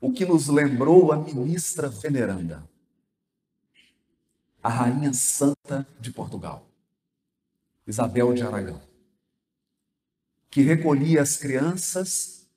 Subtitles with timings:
[0.00, 2.68] o que nos lembrou a ministra veneranda,
[4.62, 6.66] a Rainha Santa de Portugal,
[7.86, 8.80] Isabel de Aragão,
[10.50, 12.48] que recolhia as crianças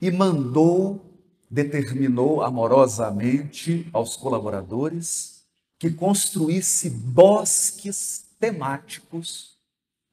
[0.00, 1.04] e mandou,
[1.50, 5.44] determinou amorosamente aos colaboradores
[5.78, 9.58] que construísse bosques temáticos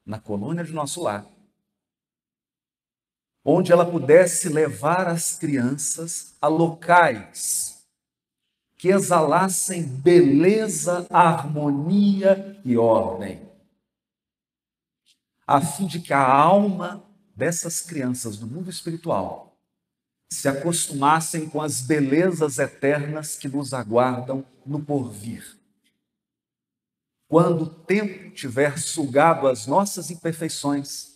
[0.05, 1.25] na colônia de nosso lar,
[3.47, 7.85] onde ela pudesse levar as crianças a locais
[8.75, 13.47] que exalassem beleza, harmonia e ordem,
[15.45, 17.05] a fim de que a alma
[17.35, 19.55] dessas crianças do mundo espiritual
[20.27, 25.55] se acostumassem com as belezas eternas que nos aguardam no porvir.
[27.27, 31.14] Quando o tempo tiver sugado as nossas imperfeições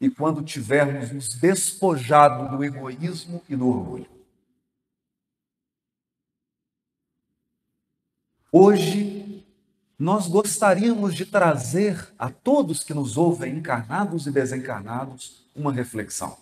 [0.00, 4.08] e quando tivermos nos despojado do egoísmo e do orgulho.
[8.50, 9.46] Hoje,
[9.98, 16.38] nós gostaríamos de trazer a todos que nos ouvem, encarnados e desencarnados, uma reflexão.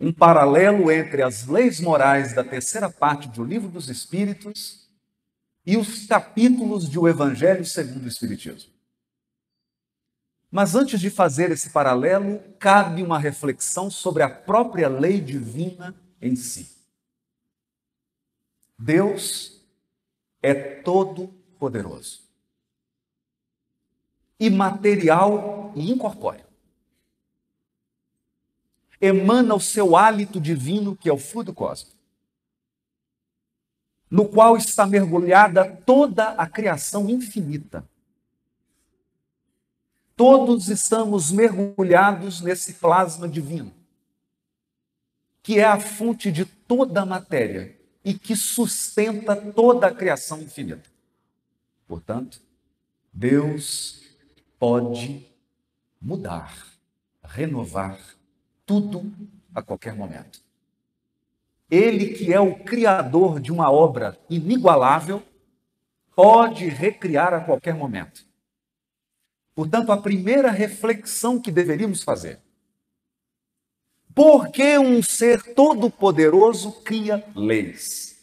[0.00, 4.88] Um paralelo entre as leis morais da terceira parte do Livro dos Espíritos
[5.64, 8.75] e os capítulos de O Evangelho segundo o Espiritismo.
[10.56, 16.34] Mas antes de fazer esse paralelo, cabe uma reflexão sobre a própria lei divina em
[16.34, 16.74] si.
[18.78, 19.62] Deus
[20.40, 22.22] é todo poderoso.
[24.40, 26.46] Imaterial e incorpóreo.
[28.98, 31.98] Emana o seu hálito divino, que é o fluido cósmico,
[34.10, 37.86] no qual está mergulhada toda a criação infinita.
[40.16, 43.70] Todos estamos mergulhados nesse plasma divino,
[45.42, 50.88] que é a fonte de toda a matéria e que sustenta toda a criação infinita.
[51.86, 52.40] Portanto,
[53.12, 54.02] Deus
[54.58, 55.26] pode
[56.00, 56.66] mudar,
[57.22, 57.98] renovar
[58.64, 59.12] tudo
[59.54, 60.40] a qualquer momento.
[61.70, 65.22] Ele, que é o criador de uma obra inigualável,
[66.14, 68.25] pode recriar a qualquer momento.
[69.56, 72.38] Portanto, a primeira reflexão que deveríamos fazer
[74.16, 78.16] por que um ser todo-poderoso cria leis?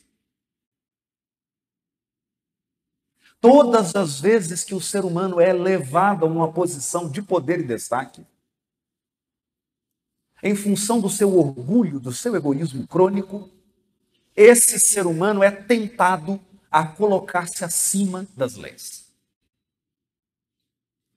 [3.40, 7.64] Todas as vezes que o ser humano é levado a uma posição de poder e
[7.64, 8.26] destaque,
[10.42, 13.48] em função do seu orgulho, do seu egoísmo crônico,
[14.36, 19.03] esse ser humano é tentado a colocar-se acima das leis.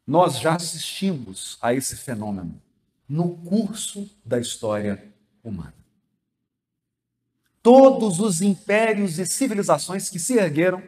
[0.06, 2.62] Nós já assistimos a esse fenômeno
[3.08, 5.12] no curso da história
[5.42, 5.74] humana.
[7.60, 10.82] Todos os impérios e civilizações que se ergueram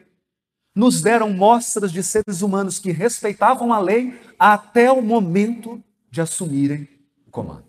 [0.72, 6.88] nos deram mostras de seres humanos que respeitavam a lei até o momento de assumirem
[7.26, 7.64] o comando.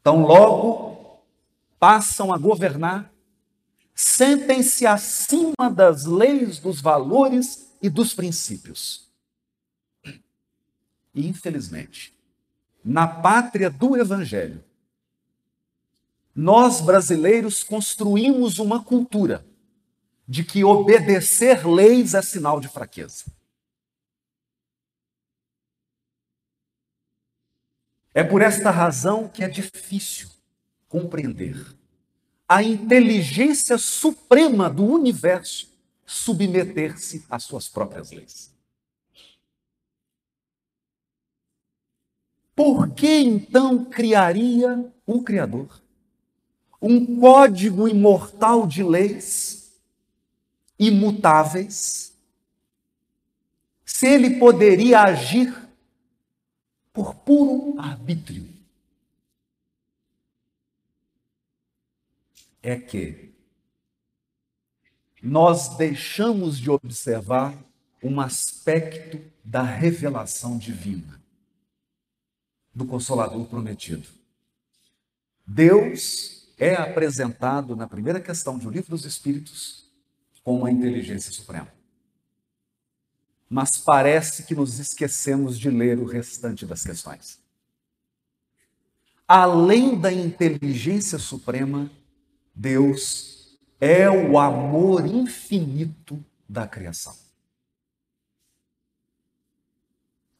[0.00, 1.22] Então, logo
[1.78, 3.10] passam a governar,
[3.94, 9.12] sentem-se acima das leis, dos valores e dos princípios.
[11.14, 12.16] E, infelizmente,
[12.82, 14.64] na pátria do Evangelho,
[16.34, 19.44] nós brasileiros construímos uma cultura
[20.26, 23.26] de que obedecer leis é sinal de fraqueza.
[28.14, 30.30] É por esta razão que é difícil
[30.88, 31.62] compreender
[32.48, 35.73] a inteligência suprema do universo
[36.06, 38.54] submeter-se às suas próprias leis.
[42.54, 45.82] Por que então criaria um Criador?
[46.80, 49.80] Um código imortal de leis
[50.78, 52.16] imutáveis?
[53.84, 55.52] Se ele poderia agir
[56.92, 58.48] por puro arbítrio?
[62.62, 63.33] É que
[65.24, 67.56] nós deixamos de observar
[68.02, 71.18] um aspecto da revelação divina
[72.74, 74.06] do Consolador prometido.
[75.46, 79.90] Deus é apresentado na primeira questão do Livro dos Espíritos
[80.42, 81.72] como a inteligência suprema.
[83.48, 87.38] Mas parece que nos esquecemos de ler o restante das questões.
[89.26, 91.90] Além da inteligência suprema,
[92.54, 93.33] Deus
[93.84, 97.14] é o amor infinito da criação.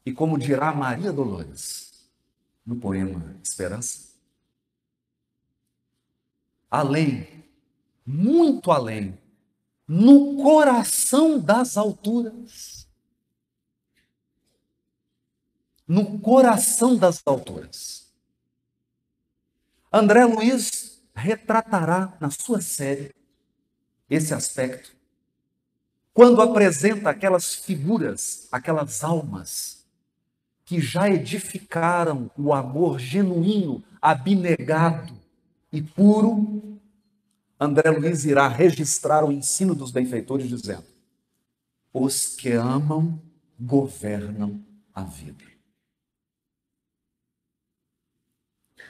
[0.06, 2.08] E como dirá Maria Dolores,
[2.64, 4.14] no poema Esperança.
[6.70, 7.44] além,
[8.04, 9.16] muito além,
[9.86, 12.88] no coração das alturas.
[15.86, 18.10] No coração das alturas.
[19.92, 23.14] André Luiz retratará na sua série
[24.08, 24.94] esse aspecto
[26.14, 29.84] quando apresenta aquelas figuras, aquelas almas
[30.64, 35.12] que já edificaram o amor genuíno, abnegado
[35.72, 36.78] e puro,
[37.58, 40.84] André Luiz irá registrar o ensino dos benfeitores dizendo:
[41.92, 43.20] os que amam
[43.58, 44.64] governam
[44.94, 45.44] a vida.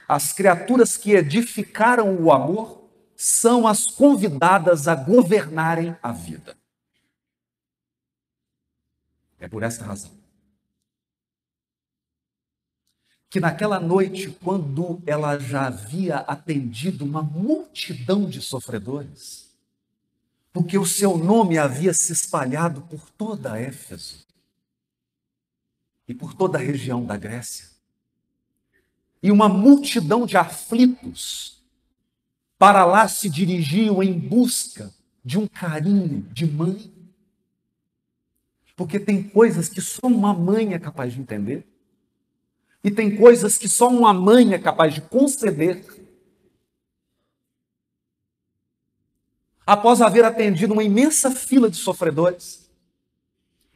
[0.07, 2.84] As criaturas que edificaram o amor
[3.15, 6.55] são as convidadas a governarem a vida.
[9.39, 10.25] É por esta razão
[13.35, 19.53] que naquela noite, quando ela já havia atendido uma multidão de sofredores,
[20.53, 24.25] porque o seu nome havia se espalhado por toda Éfeso
[26.07, 27.67] e por toda a região da Grécia,
[29.21, 31.61] e uma multidão de aflitos
[32.65, 34.91] para lá se dirigiam em busca
[35.23, 36.91] de um carinho de mãe,
[38.75, 41.63] porque tem coisas que só uma mãe é capaz de entender.
[42.83, 45.85] E tem coisas que só uma mãe é capaz de conceder.
[49.63, 52.67] Após haver atendido uma imensa fila de sofredores,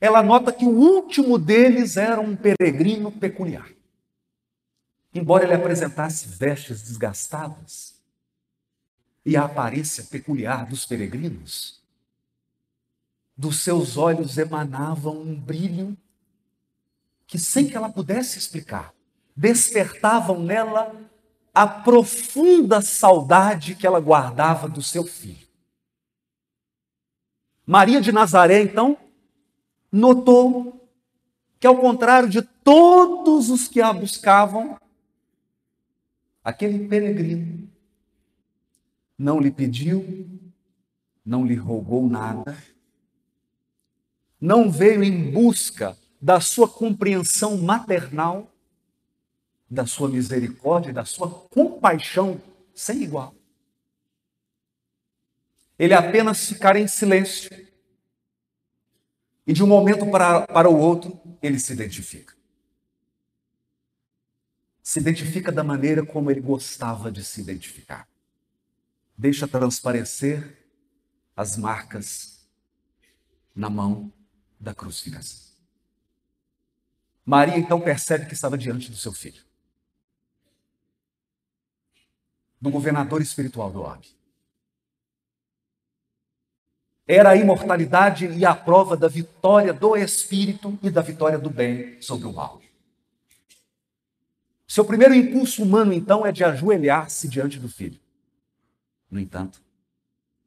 [0.01, 3.69] ela nota que o último deles era um peregrino peculiar.
[5.13, 7.98] Embora ele apresentasse vestes desgastadas
[9.29, 11.79] e a aparência peculiar dos peregrinos,
[13.37, 15.95] dos seus olhos emanavam um brilho
[17.27, 18.91] que, sem que ela pudesse explicar,
[19.35, 20.99] despertavam nela
[21.53, 25.47] a profunda saudade que ela guardava do seu filho.
[27.67, 28.97] Maria de Nazaré, então,
[29.91, 30.89] notou
[31.59, 34.75] que, ao contrário de todos os que a buscavam,
[36.43, 37.69] aquele peregrino
[39.19, 40.29] não lhe pediu,
[41.25, 42.57] não lhe rogou nada,
[44.39, 48.49] não veio em busca da sua compreensão maternal,
[49.69, 52.41] da sua misericórdia, da sua compaixão
[52.73, 53.35] sem igual.
[55.77, 57.49] Ele apenas ficara em silêncio.
[59.45, 62.33] E de um momento para, para o outro, ele se identifica.
[64.81, 68.07] Se identifica da maneira como ele gostava de se identificar.
[69.19, 70.57] Deixa transparecer
[71.35, 72.47] as marcas
[73.53, 74.13] na mão
[74.57, 75.49] da crucificação.
[77.25, 79.43] Maria então percebe que estava diante do seu filho
[82.61, 84.07] do governador espiritual do homem.
[87.05, 92.01] Era a imortalidade e a prova da vitória do espírito e da vitória do bem
[92.01, 92.61] sobre o mal.
[94.65, 97.99] Seu primeiro impulso humano, então, é de ajoelhar-se diante do filho.
[99.09, 99.61] No entanto,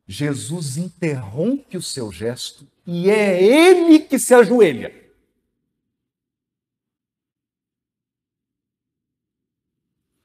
[0.07, 5.03] Jesus interrompe o seu gesto e é ele que se ajoelha.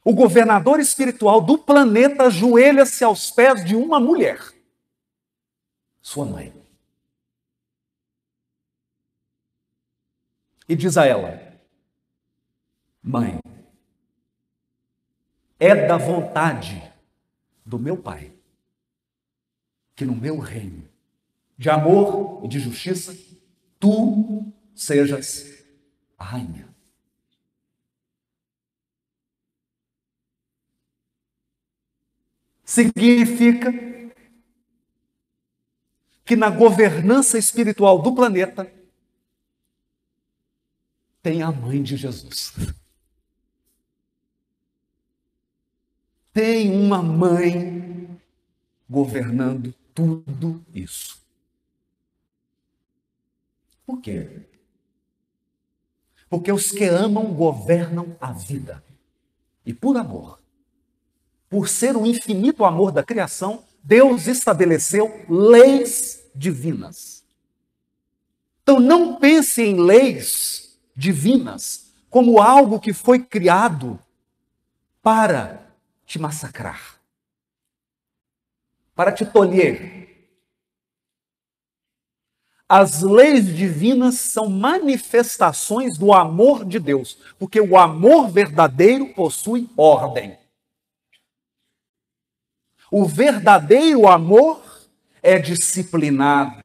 [0.07, 4.39] o governador espiritual do planeta ajoelha-se aos pés de uma mulher,
[6.01, 6.53] sua mãe.
[10.70, 11.60] E diz a ela:
[13.03, 13.38] Mãe,
[15.60, 16.87] é da vontade
[17.67, 18.33] do meu Pai
[19.95, 20.88] que no meu reino
[21.57, 23.15] de amor e de justiça
[23.79, 25.63] tu sejas
[26.17, 26.67] a rainha.
[32.67, 33.74] significa
[36.25, 38.69] que na governança espiritual do planeta
[41.24, 42.53] tem a mãe de Jesus.
[46.38, 48.15] Tem uma mãe
[48.88, 51.20] governando tudo isso.
[53.84, 54.41] Por quê?
[56.29, 58.84] Porque os que amam governam a vida.
[59.65, 60.39] E por amor,
[61.50, 67.24] por ser o infinito amor da criação, Deus estabeleceu leis divinas.
[68.62, 74.00] Então não pense em leis divinas como algo que foi criado
[75.01, 75.66] para
[76.07, 76.99] te massacrar,
[78.95, 80.07] para te tolher.
[82.69, 90.37] As leis divinas são manifestações do amor de Deus, porque o amor verdadeiro possui ordem.
[92.89, 94.63] O verdadeiro amor
[95.21, 96.63] é disciplinado,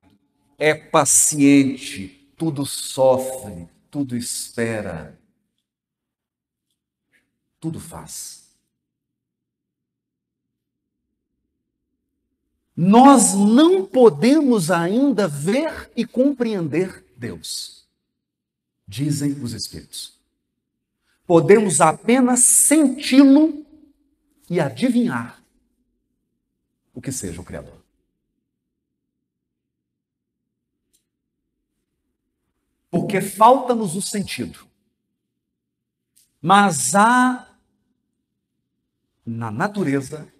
[0.56, 5.18] é paciente, tudo sofre, tudo espera,
[7.60, 8.41] tudo faz.
[12.76, 17.86] Nós não podemos ainda ver e compreender Deus,
[18.88, 20.18] dizem os Espíritos.
[21.26, 23.64] Podemos apenas senti-lo
[24.48, 25.42] e adivinhar
[26.94, 27.80] o que seja o Criador.
[32.90, 34.66] Porque falta-nos o sentido.
[36.40, 37.48] Mas há
[39.24, 40.31] na natureza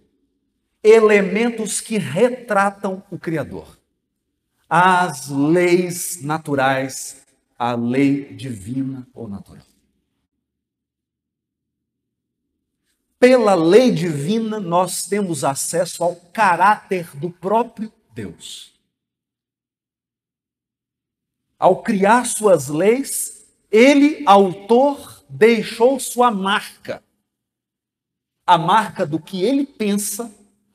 [0.83, 3.79] elementos que retratam o Criador.
[4.69, 7.25] As leis naturais,
[7.59, 9.65] a lei divina ou natural.
[13.19, 18.73] Pela lei divina, nós temos acesso ao caráter do próprio Deus.
[21.57, 27.01] Ao criar suas leis, ele, autor, deixou sua marca.
[28.45, 30.29] A marca do que ele pensa,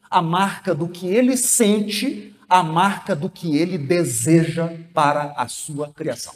[0.10, 5.92] a marca do que ele sente, a marca do que ele deseja para a sua
[5.92, 6.34] criação.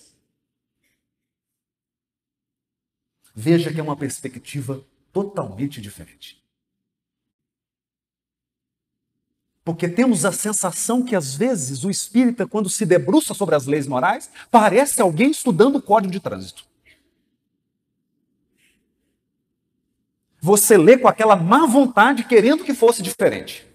[3.34, 6.42] Veja que é uma perspectiva totalmente diferente.
[9.64, 13.88] Porque temos a sensação que, às vezes, o espírita, quando se debruça sobre as leis
[13.88, 16.71] morais, parece alguém estudando o código de trânsito.
[20.42, 23.66] Você lê com aquela má vontade, querendo que fosse diferente.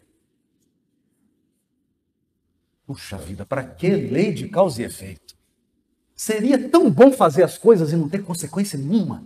[2.85, 5.35] Puxa vida, para que lei de causa e efeito?
[6.15, 9.25] Seria tão bom fazer as coisas e não ter consequência nenhuma.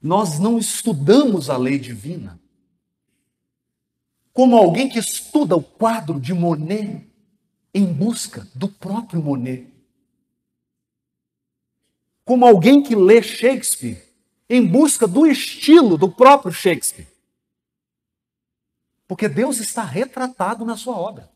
[0.00, 2.40] nós não estudamos a lei divina.
[4.32, 7.06] Como alguém que estuda o quadro de Monet
[7.74, 9.66] em busca do próprio Monet.
[12.28, 14.06] Como alguém que lê Shakespeare
[14.50, 17.08] em busca do estilo do próprio Shakespeare.
[19.06, 21.32] Porque Deus está retratado na sua obra.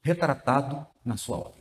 [0.00, 1.60] Retratado na sua obra.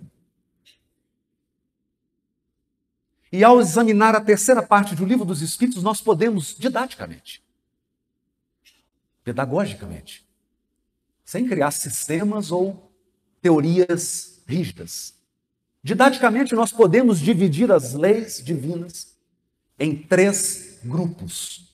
[3.29, 7.43] E ao examinar a terceira parte do livro dos Espíritos, nós podemos, didaticamente,
[9.25, 10.25] pedagogicamente,
[11.25, 12.89] sem criar sistemas ou
[13.41, 15.18] teorias rígidas,
[15.83, 19.17] didaticamente nós podemos dividir as leis divinas
[19.77, 21.73] em três grupos.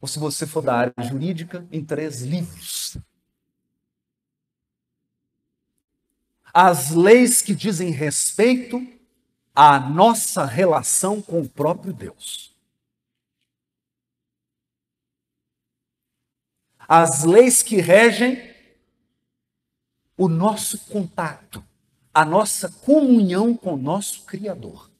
[0.00, 2.96] Ou se você for da área jurídica, em três livros.
[6.52, 8.86] As leis que dizem respeito
[9.54, 12.54] a nossa relação com o próprio Deus.
[16.86, 18.54] As leis que regem
[20.16, 21.64] o nosso contato,
[22.14, 24.90] a nossa comunhão com o nosso Criador.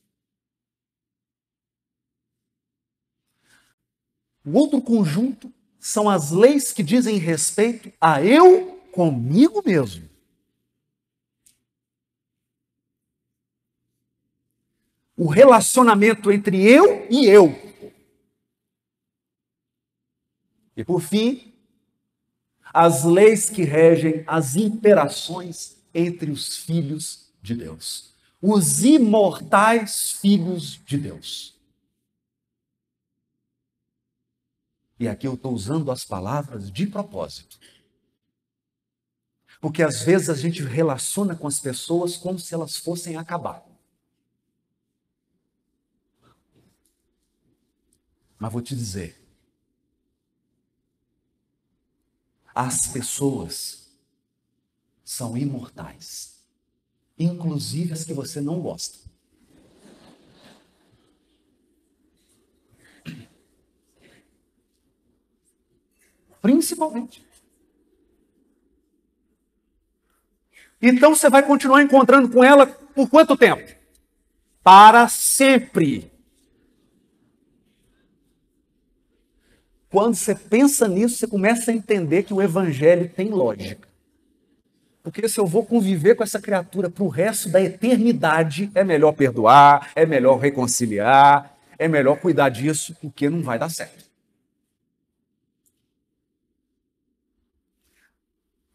[4.44, 10.14] O outro conjunto são as leis que dizem respeito a eu comigo mesmo.
[15.16, 17.54] o relacionamento entre eu e eu.
[20.76, 21.54] E por fim,
[22.73, 30.98] as leis que regem as interações entre os filhos de Deus, os imortais filhos de
[30.98, 31.54] Deus.
[34.98, 37.58] E aqui eu estou usando as palavras de propósito.
[39.60, 43.64] Porque às vezes a gente relaciona com as pessoas como se elas fossem acabar.
[48.38, 49.18] Mas vou te dizer:
[52.54, 53.83] as pessoas
[55.14, 56.44] são imortais,
[57.16, 58.99] inclusive as que você não gosta.
[66.42, 67.25] Principalmente.
[70.83, 73.73] Então você vai continuar encontrando com ela por quanto tempo?
[74.62, 76.12] Para sempre.
[79.88, 83.93] Quando você pensa nisso, você começa a entender que o evangelho tem lógica.
[85.04, 89.12] Porque se eu vou conviver com essa criatura para o resto da eternidade, é melhor
[89.12, 94.02] perdoar, é melhor reconciliar, é melhor cuidar disso, porque não vai dar certo.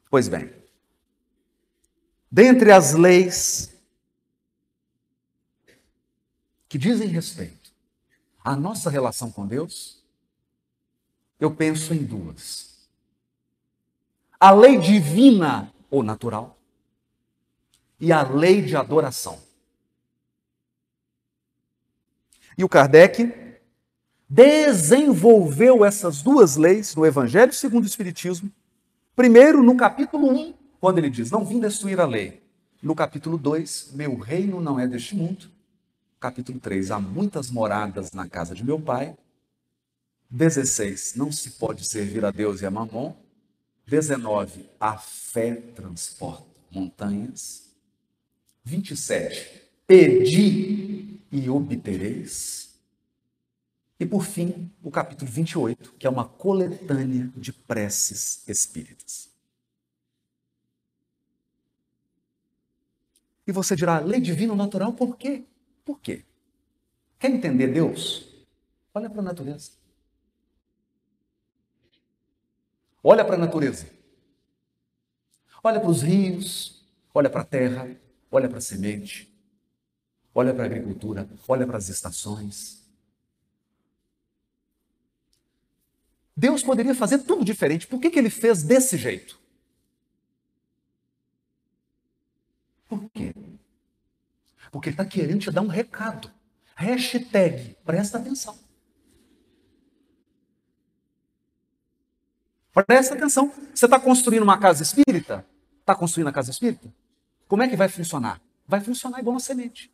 [0.07, 0.53] Pois bem,
[2.31, 3.73] dentre as leis
[6.67, 7.71] que dizem respeito
[8.43, 10.03] à nossa relação com Deus,
[11.39, 12.87] eu penso em duas.
[14.39, 16.59] A lei divina ou natural
[17.99, 19.39] e a lei de adoração.
[22.57, 23.33] E o Kardec
[24.27, 28.51] desenvolveu essas duas leis no Evangelho segundo o Espiritismo,
[29.15, 32.41] primeiro no capítulo 1, quando ele diz: Não vim destruir a lei.
[32.81, 35.49] No capítulo 2, Meu reino não é deste mundo.
[36.19, 39.17] Capítulo 3, Há muitas moradas na casa de meu pai.
[40.29, 43.15] 16, Não se pode servir a Deus e a mamon.
[43.89, 47.67] 19, A fé transporta montanhas.
[48.63, 52.69] 27, Pedi e obtereis.
[53.99, 59.29] E por fim, o capítulo 28, que é uma coletânea de preces espíritas.
[63.47, 65.43] E você dirá, lei divina natural, por quê?
[65.83, 66.23] Por quê?
[67.17, 68.29] Quer entender Deus?
[68.93, 69.78] Olha para a natureza.
[73.03, 73.87] Olha para a natureza.
[75.63, 77.95] Olha para os rios, olha para a terra,
[78.31, 79.33] olha para a semente,
[80.33, 82.79] olha para a agricultura, olha para as estações.
[86.35, 87.85] Deus poderia fazer tudo diferente.
[87.85, 89.37] Por que, que ele fez desse jeito?
[92.87, 93.35] Por quê?
[94.71, 96.31] Porque ele está querendo te dar um recado.
[96.75, 98.57] Hashtag, presta atenção.
[102.83, 103.51] Presta atenção.
[103.73, 105.45] Você está construindo uma casa espírita?
[105.79, 106.87] Está construindo a casa espírita?
[107.47, 108.41] Como é que vai funcionar?
[108.67, 109.91] Vai funcionar igual uma semente.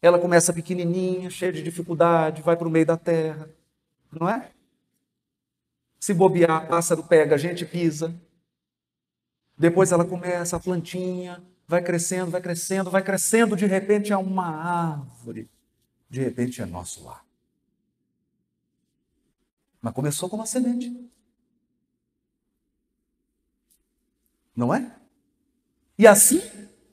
[0.00, 3.48] Ela começa pequenininha, cheia de dificuldade, vai para o meio da terra,
[4.10, 4.50] não é?
[6.00, 8.12] Se bobear, pássaro pega, a gente pisa.
[9.56, 14.48] Depois ela começa a plantinha, vai crescendo, vai crescendo, vai crescendo, de repente é uma
[14.48, 15.48] árvore.
[16.10, 17.24] De repente é nosso lar.
[19.80, 20.92] Mas começou com uma semente.
[24.54, 24.94] Não é?
[25.98, 26.42] E assim,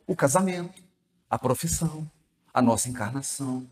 [0.08, 0.82] o casamento,
[1.30, 2.10] a profissão,
[2.54, 3.70] a nossa encarnação,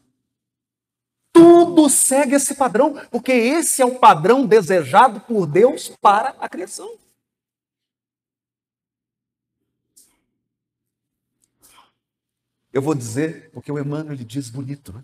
[1.32, 6.97] tudo segue esse padrão, porque esse é o padrão desejado por Deus para a criação.
[12.73, 15.04] Eu vou dizer, porque o Emmanuel diz bonito, né?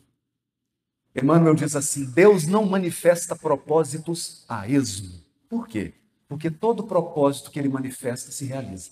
[1.16, 5.24] Emmanuel diz assim: Deus não manifesta propósitos a esmo.
[5.48, 5.94] Por quê?
[6.34, 8.90] Porque todo propósito que ele manifesta se realiza.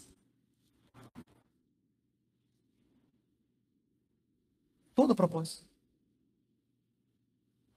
[4.94, 5.64] Todo propósito.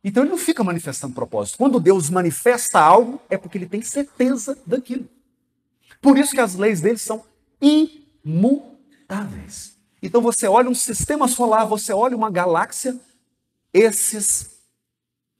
[0.04, 1.56] Então ele não fica manifestando propósito.
[1.56, 5.08] Quando Deus manifesta algo, é porque ele tem certeza daquilo.
[5.98, 7.24] Por isso que as leis dele são
[7.58, 9.78] imutáveis.
[10.02, 13.00] Então você olha um sistema solar, você olha uma galáxia,
[13.72, 14.58] esses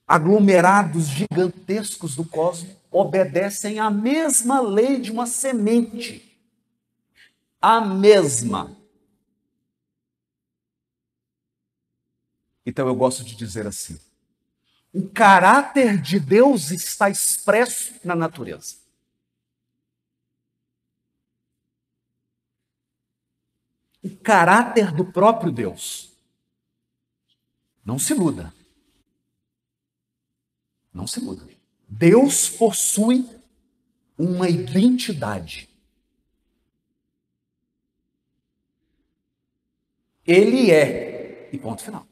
[0.09, 6.39] aglomerados gigantescos do cosmos obedecem à mesma lei de uma semente.
[7.61, 8.77] A mesma.
[12.65, 13.99] Então eu gosto de dizer assim:
[14.93, 18.77] o caráter de Deus está expresso na natureza.
[24.03, 26.13] O caráter do próprio Deus.
[27.85, 28.55] Não se iluda.
[30.93, 31.54] Não se iluda.
[31.97, 33.29] Deus possui
[34.19, 35.69] uma identidade.
[40.27, 42.07] Ele é, e ponto final.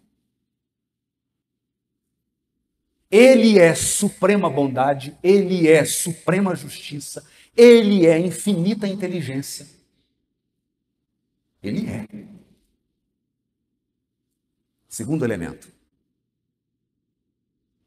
[3.11, 9.67] Ele é suprema bondade, ele é suprema justiça, ele é infinita inteligência.
[11.63, 12.07] Ele é.
[14.89, 15.82] Segundo elemento.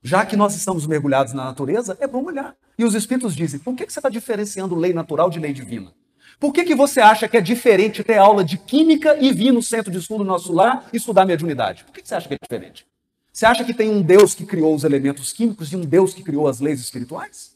[0.05, 2.55] Já que nós estamos mergulhados na natureza, é bom olhar.
[2.77, 5.91] E os espíritos dizem: por que você está diferenciando lei natural de lei divina?
[6.39, 9.63] Por que, que você acha que é diferente ter aula de química e vir no
[9.63, 11.83] centro de estudo nosso lar e estudar mediunidade?
[11.85, 12.85] Por que, que você acha que é diferente?
[13.33, 16.21] Você acha que tem um Deus que criou os elementos químicos e um Deus que
[16.21, 17.55] criou as leis espirituais?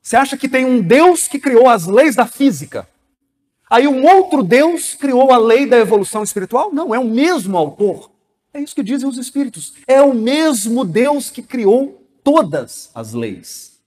[0.00, 2.88] Você acha que tem um Deus que criou as leis da física?
[3.74, 6.72] Aí um outro Deus criou a lei da evolução espiritual?
[6.72, 8.08] Não, é o mesmo autor.
[8.52, 9.74] É isso que dizem os espíritos.
[9.88, 13.80] É o mesmo Deus que criou todas as leis.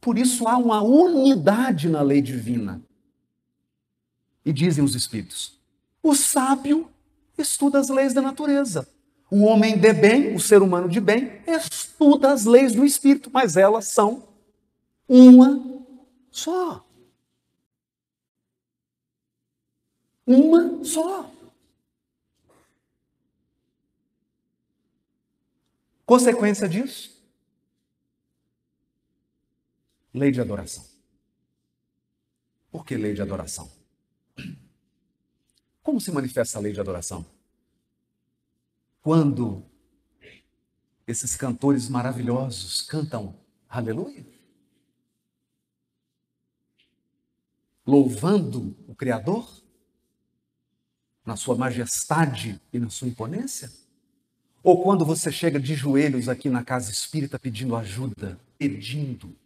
[0.00, 2.82] Por isso há uma unidade na lei divina.
[4.44, 5.56] E dizem os espíritos:
[6.02, 6.90] o sábio
[7.38, 8.88] estuda as leis da natureza.
[9.30, 13.56] O homem de bem, o ser humano de bem, estuda as leis do espírito, mas
[13.56, 14.24] elas são
[15.08, 15.62] uma
[16.32, 16.84] só.
[20.26, 21.30] Uma só.
[26.04, 27.16] Consequência disso?
[30.12, 30.84] Lei de adoração.
[32.70, 33.70] Por que lei de adoração?
[35.82, 37.24] Como se manifesta a lei de adoração?
[39.00, 39.64] Quando
[41.06, 44.26] esses cantores maravilhosos cantam aleluia,
[47.86, 49.65] louvando o Criador
[51.26, 53.70] na sua majestade e na sua imponência?
[54.62, 59.36] Ou quando você chega de joelhos aqui na casa espírita pedindo ajuda, pedindo?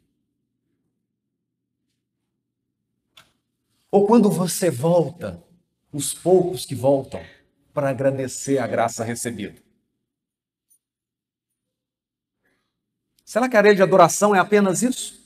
[3.90, 5.42] Ou quando você volta,
[5.92, 7.24] os poucos que voltam,
[7.74, 9.60] para agradecer a graça recebida?
[13.24, 15.19] Será que a lei de adoração é apenas isso?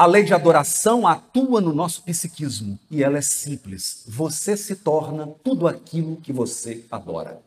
[0.00, 4.02] A lei de adoração atua no nosso psiquismo e ela é simples.
[4.08, 7.42] Você se torna tudo aquilo que você adora.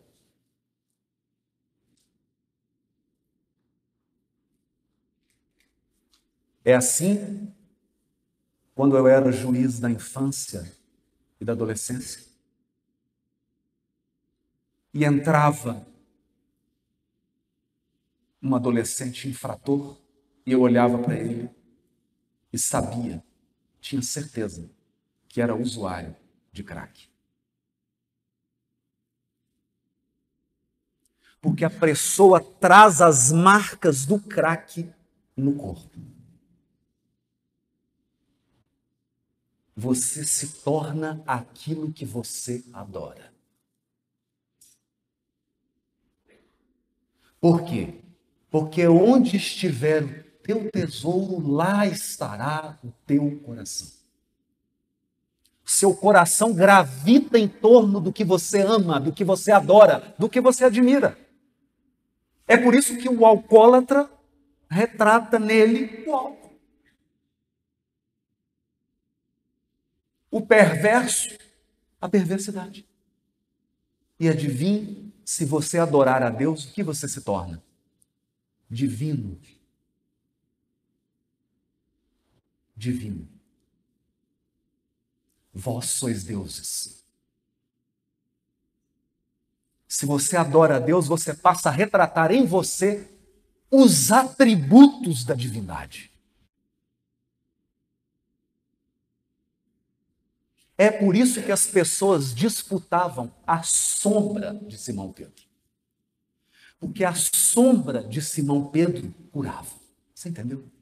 [6.64, 7.52] É assim
[8.76, 10.72] quando eu era juiz da infância
[11.42, 12.22] e da adolescência.
[14.94, 15.84] E entrava
[18.40, 19.98] um adolescente infrator
[20.46, 21.63] e eu olhava para ele
[22.54, 23.22] e sabia,
[23.82, 24.70] tinha certeza
[25.28, 26.16] que era usuário
[26.52, 27.10] de crack.
[31.42, 34.90] Porque a pessoa traz as marcas do crack
[35.36, 36.00] no corpo.
[39.76, 43.34] Você se torna aquilo que você adora.
[47.42, 48.04] Por quê?
[48.54, 53.88] porque onde estiver teu tesouro, lá estará o teu coração.
[55.66, 60.42] Seu coração gravita em torno do que você ama, do que você adora, do que
[60.42, 61.18] você admira.
[62.48, 64.12] É por isso que o alcoólatra
[64.70, 66.60] retrata nele o álcool.
[70.30, 71.38] O perverso,
[72.02, 72.86] a perversidade.
[74.20, 77.64] E adivinhe, se você adorar a Deus, o que você se torna?
[78.74, 79.40] divino.
[82.76, 83.28] Divino.
[85.54, 87.04] Vós sois deuses.
[89.88, 93.08] Se você adora a Deus, você passa a retratar em você
[93.70, 96.12] os atributos da divindade.
[100.76, 105.44] É por isso que as pessoas disputavam a sombra de Simão Pedro.
[106.80, 109.70] Porque a sombra de Simão Pedro curava.
[110.14, 110.73] Você entendeu?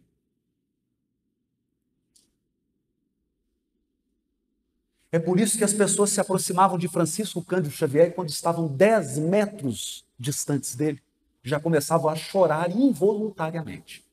[5.12, 9.18] É por isso que as pessoas se aproximavam de Francisco Cândido Xavier quando estavam 10
[9.18, 11.02] metros distantes dele.
[11.44, 14.06] Já começavam a chorar involuntariamente.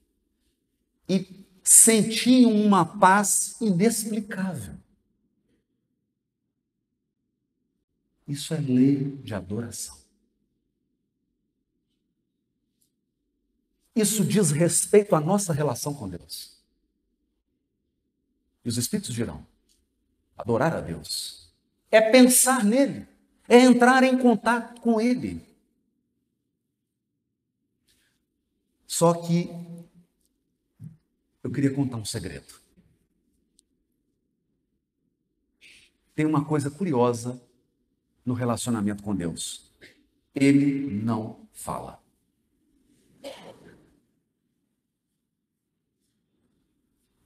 [1.08, 4.74] E sentiam uma paz inexplicável.
[8.26, 9.96] Isso é lei de adoração.
[13.94, 16.56] Isso diz respeito à nossa relação com Deus.
[18.64, 19.46] E os Espíritos dirão:
[20.38, 21.50] adorar a Deus
[21.90, 23.06] é pensar nele,
[23.48, 25.46] é entrar em contato com ele.
[28.86, 29.50] Só que
[31.42, 32.54] eu queria contar um segredo.
[36.14, 37.40] Tem uma coisa curiosa
[38.24, 39.70] no relacionamento com Deus.
[40.34, 42.02] Ele não fala.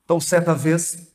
[0.04, 1.11] Então, certa vez,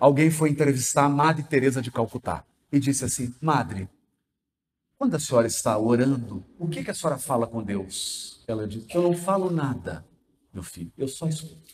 [0.00, 3.88] alguém foi entrevistar a Madre Teresa de Calcutá e disse assim: Madre,
[4.96, 8.42] quando a senhora está orando, o que, que a senhora fala com Deus?
[8.48, 10.04] Ela disse: Eu não falo nada,
[10.52, 11.70] meu filho, eu só escuto.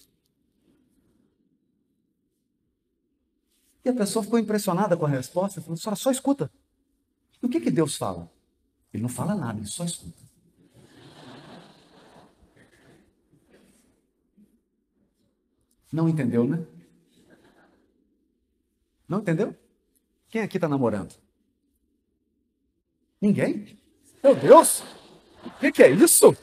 [3.84, 6.50] E a pessoa ficou impressionada com a resposta falou: senhora só escuta.
[7.40, 8.28] E o que, que Deus fala?
[8.92, 10.26] Ele não fala nada, ele só escuta.
[15.92, 16.66] Não entendeu, né?
[19.08, 19.54] Não entendeu?
[20.28, 21.14] Quem aqui está namorando?
[23.20, 23.78] Ninguém?
[24.22, 24.82] Meu Deus!
[25.44, 26.36] O que, que, é isso?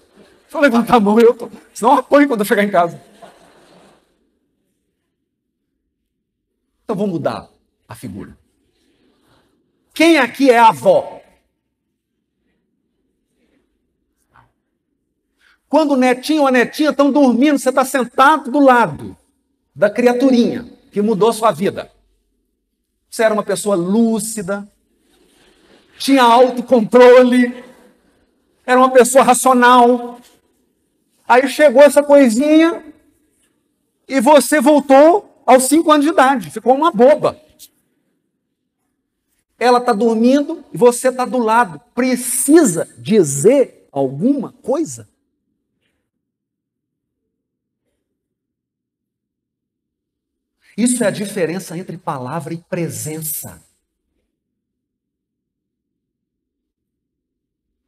[0.49, 1.49] Só levantar a mão eu tô.
[1.73, 3.01] Senão eu apanho quando eu chegar em casa.
[6.83, 7.49] Então vamos mudar
[7.87, 8.37] a figura.
[9.93, 11.21] Quem aqui é avó?
[15.67, 19.17] Quando o netinho ou a netinha estão dormindo, você está sentado do lado
[19.75, 21.91] da criaturinha que mudou sua vida.
[23.13, 24.67] Você era uma pessoa lúcida,
[25.99, 27.63] tinha autocontrole,
[28.65, 30.19] era uma pessoa racional.
[31.27, 32.83] Aí chegou essa coisinha
[34.07, 37.39] e você voltou aos cinco anos de idade, ficou uma boba.
[39.59, 41.79] Ela está dormindo e você está do lado.
[41.93, 45.07] Precisa dizer alguma coisa?
[50.77, 53.63] Isso é a diferença entre palavra e presença.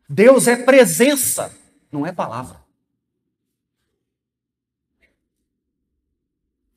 [0.07, 1.55] Deus é presença,
[1.91, 2.63] não é palavra.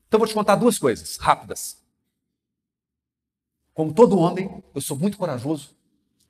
[0.07, 1.77] Então vou te contar duas coisas rápidas.
[3.73, 5.75] Como todo homem, eu sou muito corajoso,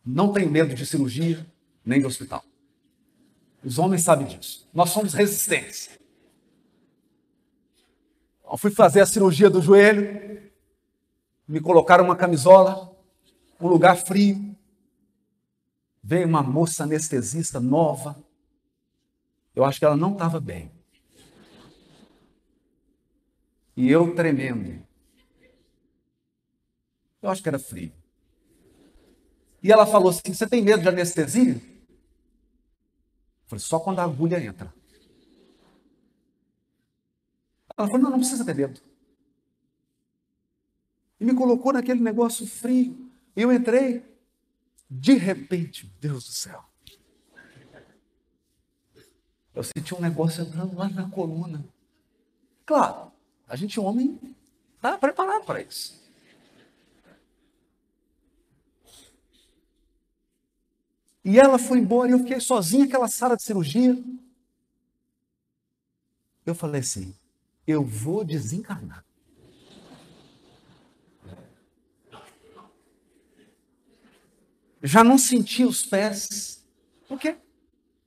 [0.06, 1.46] não tenho medo de cirurgia
[1.86, 2.44] nem de hospital.
[3.63, 4.68] Os homens sabem disso.
[4.74, 5.99] Nós somos resistentes.
[8.50, 10.52] Eu fui fazer a cirurgia do joelho,
[11.48, 12.96] me colocaram uma camisola,
[13.60, 14.56] um lugar frio.
[16.02, 18.16] Veio uma moça anestesista nova.
[19.56, 20.72] Eu acho que ela não estava bem.
[23.76, 24.82] E eu tremendo.
[27.22, 27.92] Eu acho que era frio.
[29.62, 31.54] E ela falou assim: Você tem medo de anestesia?
[31.54, 31.62] Eu
[33.46, 34.74] falei: Só quando a agulha entra.
[37.80, 38.82] Ela falou: Não, não precisa ter medo.
[41.18, 43.10] E me colocou naquele negócio frio.
[43.36, 44.04] E eu entrei.
[44.92, 46.65] De repente, Deus do céu.
[49.54, 51.63] Eu senti um negócio entrando lá na coluna.
[52.65, 53.12] Claro,
[53.48, 54.20] a gente, homem,
[54.76, 56.00] está preparado para isso.
[61.24, 63.98] E ela foi embora e eu fiquei sozinha naquela sala de cirurgia.
[66.46, 67.13] Eu falei assim:
[67.70, 69.06] eu vou desencarnar.
[74.82, 76.66] Já não senti os pés.
[77.08, 77.36] Por quê?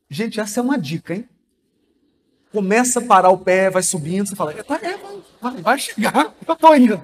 [0.09, 1.29] Gente, essa é uma dica, hein?
[2.51, 4.63] Começa a parar o pé, vai subindo, você fala, é,
[5.41, 7.03] vai, vai chegar, eu tô indo.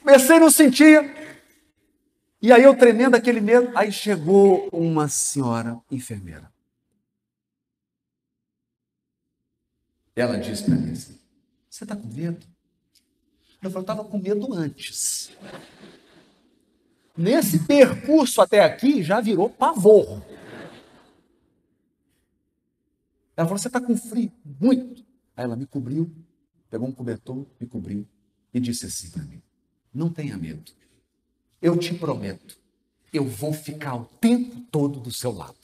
[0.00, 1.14] Comecei não sentir.
[2.40, 6.53] E aí eu tremendo aquele medo, aí chegou uma senhora enfermeira.
[10.16, 11.18] Ela disse para mim assim:
[11.68, 12.46] Você está com medo?
[13.62, 15.32] Eu falei: estava com medo antes.
[17.16, 20.22] Nesse percurso até aqui já virou pavor.
[23.36, 24.32] Ela falou: Você está com frio?
[24.60, 25.04] Muito.
[25.36, 26.10] Aí ela me cobriu,
[26.70, 28.06] pegou um cobertor, me cobriu
[28.52, 29.42] e disse assim para mim:
[29.92, 30.72] Não tenha medo.
[31.60, 32.58] Eu te prometo,
[33.12, 35.63] eu vou ficar o tempo todo do seu lado.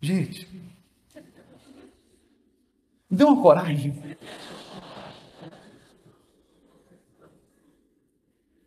[0.00, 0.48] Gente,
[3.10, 3.94] deu uma coragem.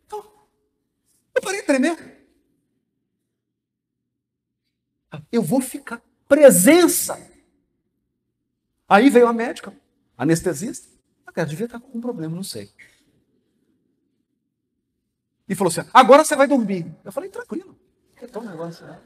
[0.06, 0.24] Então,
[1.34, 2.14] eu parei de tremer.
[5.32, 6.00] Eu vou ficar.
[6.28, 7.18] Presença.
[8.88, 9.76] Aí veio a médica,
[10.16, 10.88] anestesista.
[11.36, 12.72] Ela devia estar com um problema, não sei.
[15.48, 16.94] E falou assim: agora você vai dormir.
[17.04, 17.76] Eu falei, tranquilo.
[18.16, 19.02] Que é um negócio, né?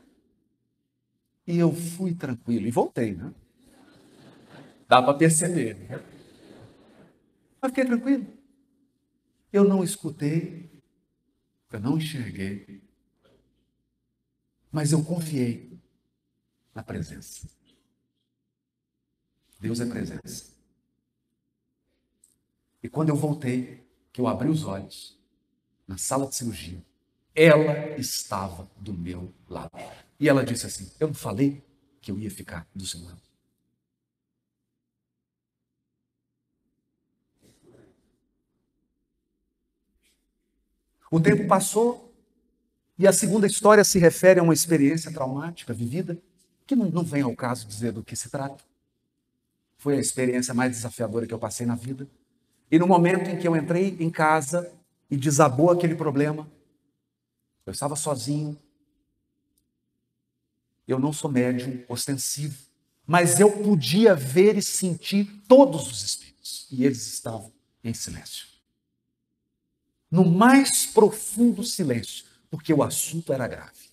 [1.48, 3.32] E eu fui tranquilo e voltei, né?
[4.86, 5.76] Dá para perceber.
[5.76, 5.98] Né?
[7.58, 8.26] Mas fiquei tranquilo.
[9.50, 10.70] Eu não escutei,
[11.72, 12.82] eu não enxerguei,
[14.70, 15.80] mas eu confiei
[16.74, 17.48] na presença.
[19.58, 20.52] Deus é presença.
[22.82, 25.18] E quando eu voltei, que eu abri os olhos,
[25.86, 26.84] na sala de cirurgia,
[27.34, 30.07] ela estava do meu lado.
[30.18, 31.62] E ela disse assim: Eu não falei
[32.00, 33.22] que eu ia ficar do seu lado.
[41.10, 42.12] O tempo passou
[42.98, 46.18] e a segunda história se refere a uma experiência traumática vivida,
[46.66, 48.62] que não, não vem ao caso dizer do que se trata.
[49.78, 52.06] Foi a experiência mais desafiadora que eu passei na vida.
[52.70, 54.70] E no momento em que eu entrei em casa
[55.10, 56.46] e desabou aquele problema,
[57.64, 58.58] eu estava sozinho,
[60.88, 62.56] eu não sou médium ostensivo,
[63.06, 67.52] mas eu podia ver e sentir todos os espíritos, e eles estavam
[67.84, 68.48] em silêncio.
[70.10, 73.88] No mais profundo silêncio, porque o assunto era grave.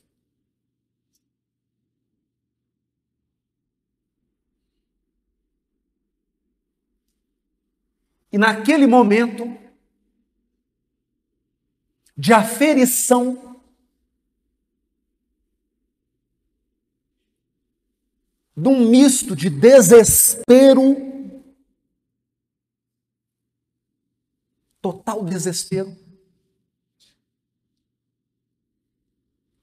[8.32, 9.58] E naquele momento
[12.18, 13.55] de aferição
[18.56, 21.16] de um misto de desespero
[24.86, 25.98] total desespero,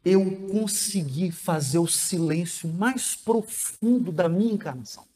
[0.04, 5.06] eu consegui fazer o silêncio mais profundo da minha encarnação.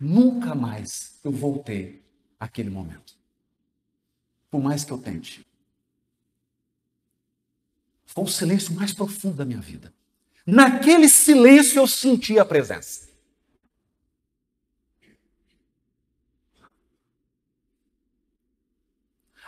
[0.00, 2.02] Nunca mais eu voltei
[2.40, 3.16] àquele momento.
[4.50, 5.46] Por mais que eu tente.
[8.12, 9.94] Foi o silêncio mais profundo da minha vida.
[10.44, 13.08] Naquele silêncio eu senti a presença.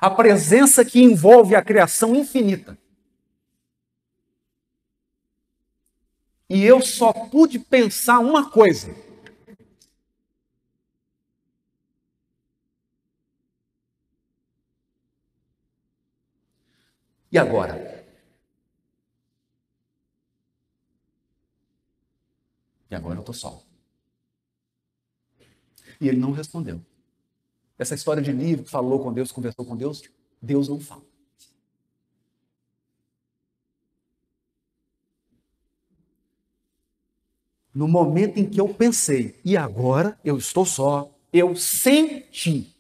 [0.01, 2.79] A presença que envolve a criação infinita.
[6.49, 8.95] E eu só pude pensar uma coisa.
[17.33, 17.92] E agora?
[22.93, 23.65] E agora eu estou só.
[25.99, 26.85] E ele não respondeu.
[27.79, 30.03] Essa história de livro falou com Deus, conversou com Deus,
[30.43, 31.03] Deus não fala.
[37.75, 42.77] No momento em que eu pensei, e agora eu estou só, eu senti.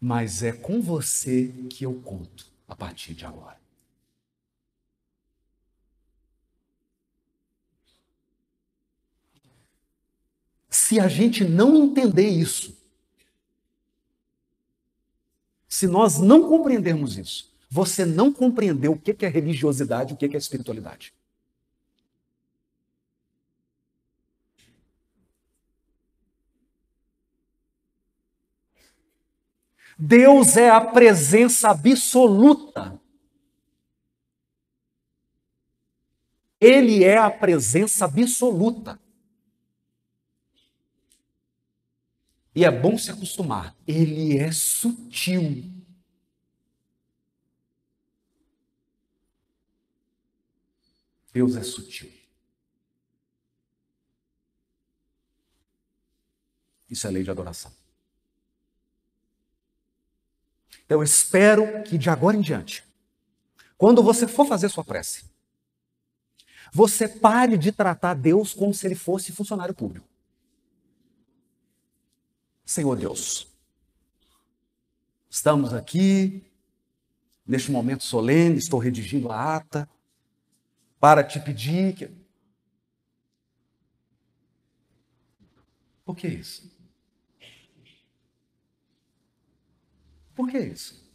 [0.00, 3.61] Mas é com você que eu conto a partir de agora.
[10.92, 12.76] Se a gente não entender isso,
[15.66, 20.36] se nós não compreendermos isso, você não compreendeu o que é religiosidade, o que é
[20.36, 21.14] espiritualidade.
[29.98, 33.00] Deus é a presença absoluta.
[36.60, 39.01] Ele é a presença absoluta.
[42.54, 43.74] E é bom se acostumar.
[43.86, 45.64] Ele é sutil.
[51.32, 52.12] Deus é sutil.
[56.90, 57.72] Isso é lei de adoração.
[60.84, 62.84] Então, eu espero que de agora em diante,
[63.78, 65.24] quando você for fazer sua prece,
[66.70, 70.11] você pare de tratar Deus como se ele fosse funcionário público.
[72.72, 73.46] Senhor Deus,
[75.28, 76.42] estamos aqui,
[77.46, 79.86] neste momento solene, estou redigindo a ata,
[80.98, 82.10] para te pedir que.
[86.02, 86.72] Por que isso?
[90.34, 91.06] Por que isso?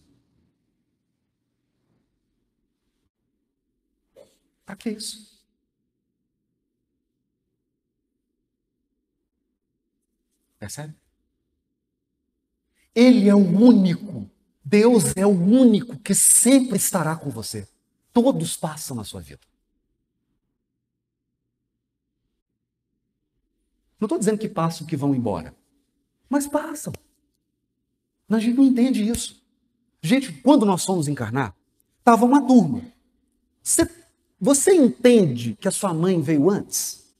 [4.63, 5.43] Para que isso?
[10.59, 11.06] Percebe?
[12.99, 14.27] Ele é o único,
[14.65, 17.67] Deus é o único que sempre estará com você.
[18.11, 19.41] Todos passam na sua vida.
[23.99, 25.55] Não estou dizendo que passam que vão embora,
[26.27, 26.91] mas passam.
[28.29, 29.45] A gente não entende isso.
[30.01, 31.55] Gente, quando nós fomos encarnar,
[31.99, 32.81] estava uma turma.
[33.61, 33.87] Você,
[34.41, 37.13] você entende que a sua mãe veio antes?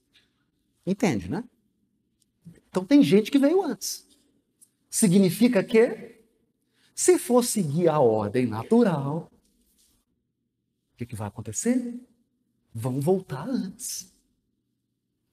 [0.87, 1.43] Entende, né?
[2.67, 4.07] Então tem gente que veio antes.
[4.97, 6.23] Significa que,
[6.95, 9.29] se for seguir a ordem natural,
[10.91, 12.03] o que, que vai acontecer?
[12.73, 14.12] Vão voltar antes.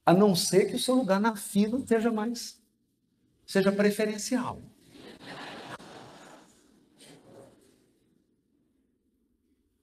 [0.04, 2.62] A não ser que o seu lugar na fila seja mais,
[3.46, 4.60] seja preferencial.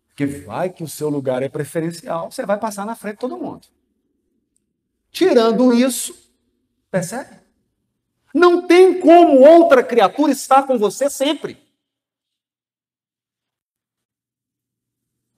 [0.09, 3.35] Porque vai que o seu lugar é preferencial, você vai passar na frente de todo
[3.35, 3.65] mundo.
[5.09, 6.15] Tirando isso,
[6.91, 7.40] percebe?
[8.33, 11.57] Não tem como outra criatura estar com você sempre.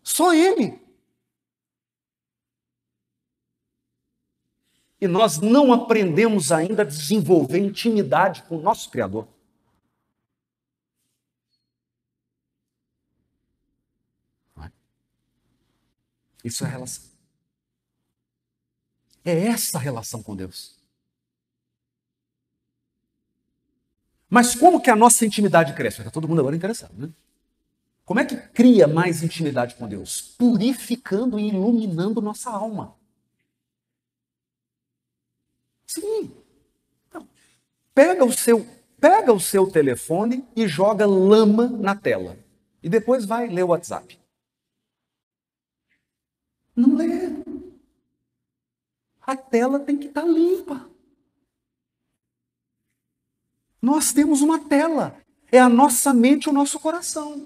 [0.04, 0.80] Só Ele.
[5.02, 9.28] E nós não aprendemos ainda a desenvolver intimidade com o nosso Criador.
[14.62, 14.72] É?
[16.44, 17.12] Isso é relação.
[19.26, 20.83] É essa relação com Deus.
[24.34, 26.00] Mas como que a nossa intimidade cresce?
[26.00, 27.08] Está todo mundo agora interessado, né?
[28.04, 30.34] Como é que cria mais intimidade com Deus?
[30.40, 32.96] Purificando e iluminando nossa alma.
[35.86, 36.32] Sim.
[37.08, 37.30] Então,
[37.94, 38.68] pega o seu,
[39.00, 42.36] pega o seu telefone e joga lama na tela.
[42.82, 44.20] E depois vai ler o WhatsApp.
[46.76, 47.06] Não lê.
[49.22, 50.92] a tela tem que estar tá limpa.
[53.84, 55.22] Nós temos uma tela.
[55.52, 57.46] É a nossa mente, o nosso coração.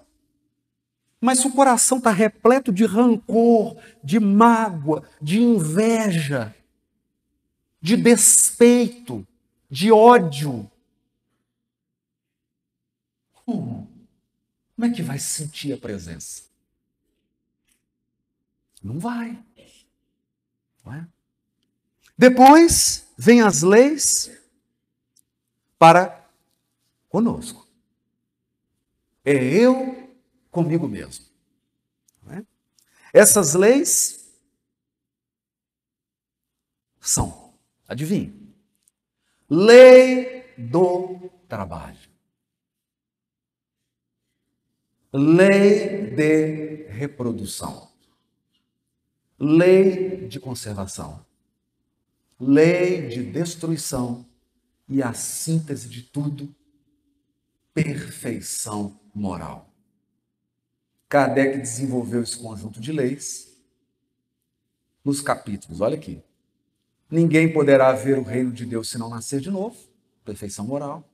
[1.19, 6.55] Mas se o coração está repleto de rancor, de mágoa, de inveja,
[7.81, 9.27] de despeito,
[9.67, 10.69] de ódio,
[13.33, 13.89] como?
[14.75, 16.43] Como é que vai sentir a presença?
[18.83, 19.43] Não vai.
[20.85, 21.07] Não é?
[22.15, 24.31] Depois vem as leis
[25.79, 26.26] para
[27.09, 27.67] conosco.
[29.23, 30.17] É eu
[30.49, 31.25] comigo mesmo.
[32.29, 32.43] É?
[33.13, 34.17] Essas leis
[36.99, 37.53] são,
[37.87, 38.53] adivinhe,
[39.49, 42.09] lei do trabalho,
[45.13, 47.89] lei de reprodução,
[49.39, 51.25] lei de conservação,
[52.39, 54.25] lei de destruição
[54.87, 56.53] e a síntese de tudo,
[57.83, 59.71] perfeição moral.
[61.07, 63.55] Kardec desenvolveu esse conjunto de leis
[65.05, 66.23] nos capítulos, olha aqui.
[67.09, 69.77] Ninguém poderá ver o reino de Deus se não nascer de novo,
[70.25, 71.07] perfeição moral.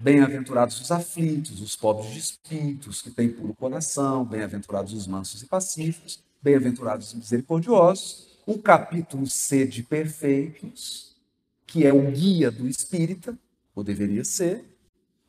[0.00, 5.40] Bem-aventurados os aflitos, os pobres de espírito, os que têm puro coração, bem-aventurados os mansos
[5.42, 8.40] e pacíficos, bem-aventurados os misericordiosos.
[8.44, 11.16] O capítulo C de perfeitos,
[11.64, 13.38] que é o guia do espírita,
[13.74, 14.77] ou deveria ser.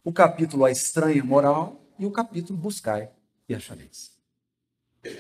[0.10, 3.12] O capítulo A Estranha Moral e o capítulo Buscai
[3.48, 4.12] e achareis.
[5.06, 5.12] O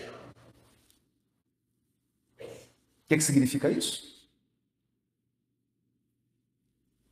[3.07, 4.27] que, que significa isso?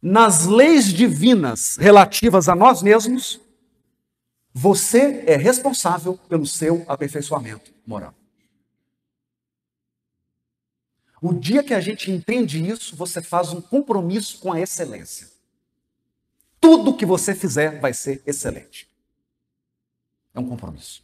[0.02, 3.40] Nas leis divinas relativas a nós mesmos,
[4.52, 8.16] você é responsável pelo seu aperfeiçoamento moral.
[11.22, 15.37] O dia que a gente entende isso, você faz um compromisso com a excelência.
[16.68, 18.94] Tudo que você fizer vai ser excelente.
[20.34, 21.02] É um compromisso.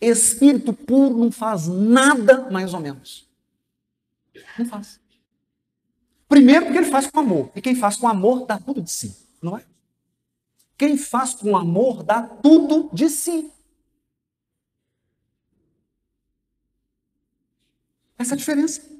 [0.00, 3.28] Espírito puro não faz nada mais ou menos.
[4.56, 5.00] Não faz.
[6.28, 7.50] Primeiro, porque ele faz com amor.
[7.56, 9.66] E quem faz com amor dá tudo de si, não é?
[10.78, 13.50] Quem faz com amor dá tudo de si.
[18.16, 18.99] Essa é a diferença.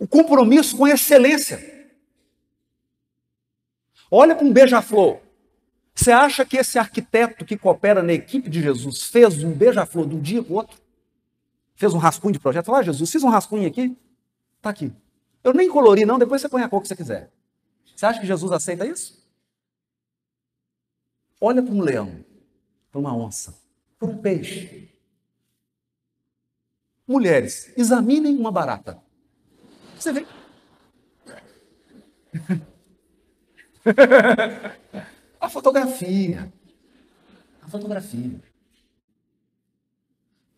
[0.00, 1.60] O compromisso com a excelência.
[4.10, 5.20] Olha para um beija-flor.
[5.94, 10.16] Você acha que esse arquiteto que coopera na equipe de Jesus fez um beija-flor de
[10.16, 10.80] um dia para o outro?
[11.74, 12.64] Fez um rascunho de projeto?
[12.64, 13.94] Falou, ah, Jesus, fiz um rascunho aqui.
[14.56, 14.90] Está aqui.
[15.44, 17.30] Eu nem colori, não, depois você põe a cor que você quiser.
[17.94, 19.22] Você acha que Jesus aceita isso?
[21.38, 22.24] Olha para um leão,
[22.90, 23.54] para uma onça,
[23.98, 24.90] para um peixe.
[27.06, 29.09] Mulheres, examinem uma barata.
[30.00, 30.26] Você vê.
[35.38, 36.50] A fotografia.
[37.60, 38.40] A fotografia.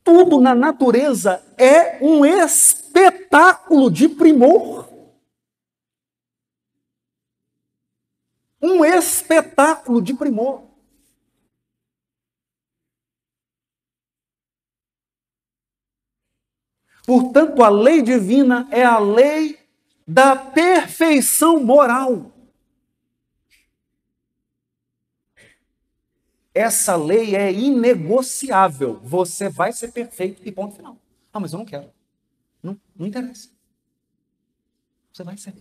[0.04, 4.88] Tudo na natureza é um espetáculo de primor.
[8.60, 10.71] Um espetáculo de primor.
[17.06, 19.58] Portanto, a lei divina é a lei
[20.06, 22.30] da perfeição moral.
[26.54, 29.00] Essa lei é inegociável.
[29.00, 30.96] Você vai ser perfeito e ponto final.
[31.32, 31.90] Ah, mas eu não quero.
[32.62, 33.50] Não, não interessa.
[35.12, 35.54] Você vai ser.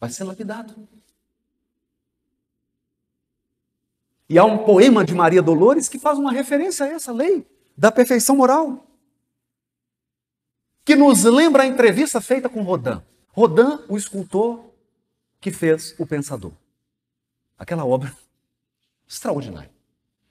[0.00, 0.88] Vai ser lapidado.
[4.28, 7.46] E há um poema de Maria Dolores que faz uma referência a essa lei
[7.78, 8.84] da perfeição moral.
[10.84, 13.00] Que nos lembra a entrevista feita com Rodin.
[13.28, 14.64] Rodin, o escultor
[15.40, 16.52] que fez o pensador
[17.56, 18.16] aquela obra
[19.06, 19.70] extraordinária.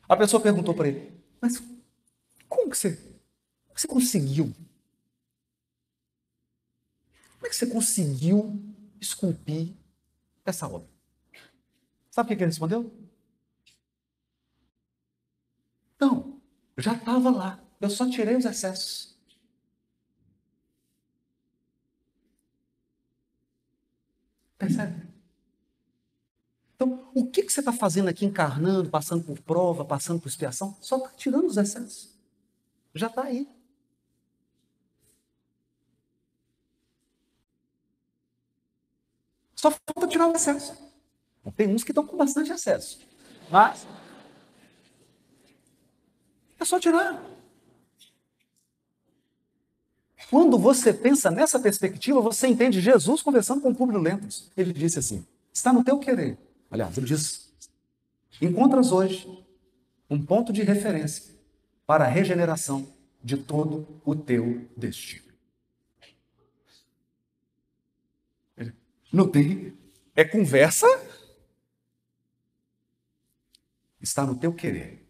[0.08, 1.62] A pessoa perguntou para ele: Mas
[2.48, 2.98] como que você,
[3.74, 4.54] você conseguiu?
[7.34, 8.60] Como é que você conseguiu
[9.00, 9.74] esculpir
[10.46, 10.90] essa obra?
[12.10, 12.92] Sabe o que ele respondeu?
[16.00, 16.37] Não,
[16.78, 17.60] já estava lá.
[17.82, 19.16] Eu só tirei os excessos.
[24.58, 25.08] Percebe?
[26.76, 30.78] Então, o que, que você está fazendo aqui encarnando, passando por prova, passando por expiação?
[30.82, 32.16] Só está tirando os excessos.
[32.94, 33.48] Já está aí.
[39.56, 40.76] Só falta tirar o excesso.
[41.56, 43.00] Tem uns que estão com bastante acesso.
[43.50, 43.88] Mas
[46.60, 47.24] é só tirar.
[50.30, 54.52] Quando você pensa nessa perspectiva, você entende Jesus conversando com Públio Lentos.
[54.58, 56.38] Ele disse assim: está no teu querer.
[56.70, 57.54] Aliás, ele diz:
[58.42, 59.46] encontras hoje
[60.10, 61.34] um ponto de referência
[61.86, 62.86] para a regeneração
[63.24, 65.28] de todo o teu destino.
[69.12, 69.74] Não tem.
[70.14, 70.86] É conversa.
[74.02, 75.07] Está no teu querer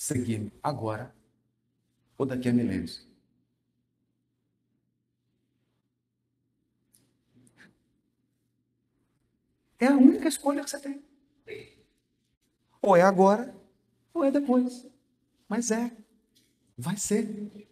[0.00, 1.14] seguir agora
[2.16, 3.06] ou daqui a milênios.
[9.78, 11.04] É a única escolha que você tem.
[12.80, 13.54] Ou é agora,
[14.14, 14.86] ou é depois.
[15.46, 15.94] Mas é.
[16.78, 17.68] Vai ser.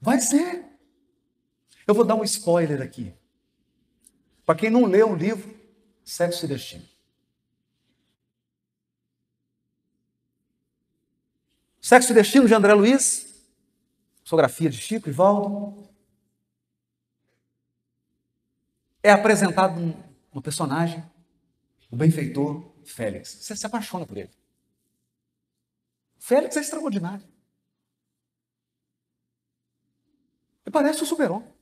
[0.00, 0.64] Vai ser.
[1.86, 3.14] Eu vou dar um spoiler aqui.
[4.44, 5.56] Para quem não leu o livro,
[6.04, 6.91] Sexo e Destino.
[11.82, 13.44] Sexo e Destino de André Luiz,
[14.22, 15.90] fotografia de Chico e Valdo.
[19.02, 19.92] É apresentado um,
[20.32, 21.04] um personagem,
[21.90, 23.30] o benfeitor Félix.
[23.34, 24.30] Você se apaixona por ele.
[26.20, 27.26] Félix é extraordinário.
[30.64, 31.52] Ele parece um super-homem.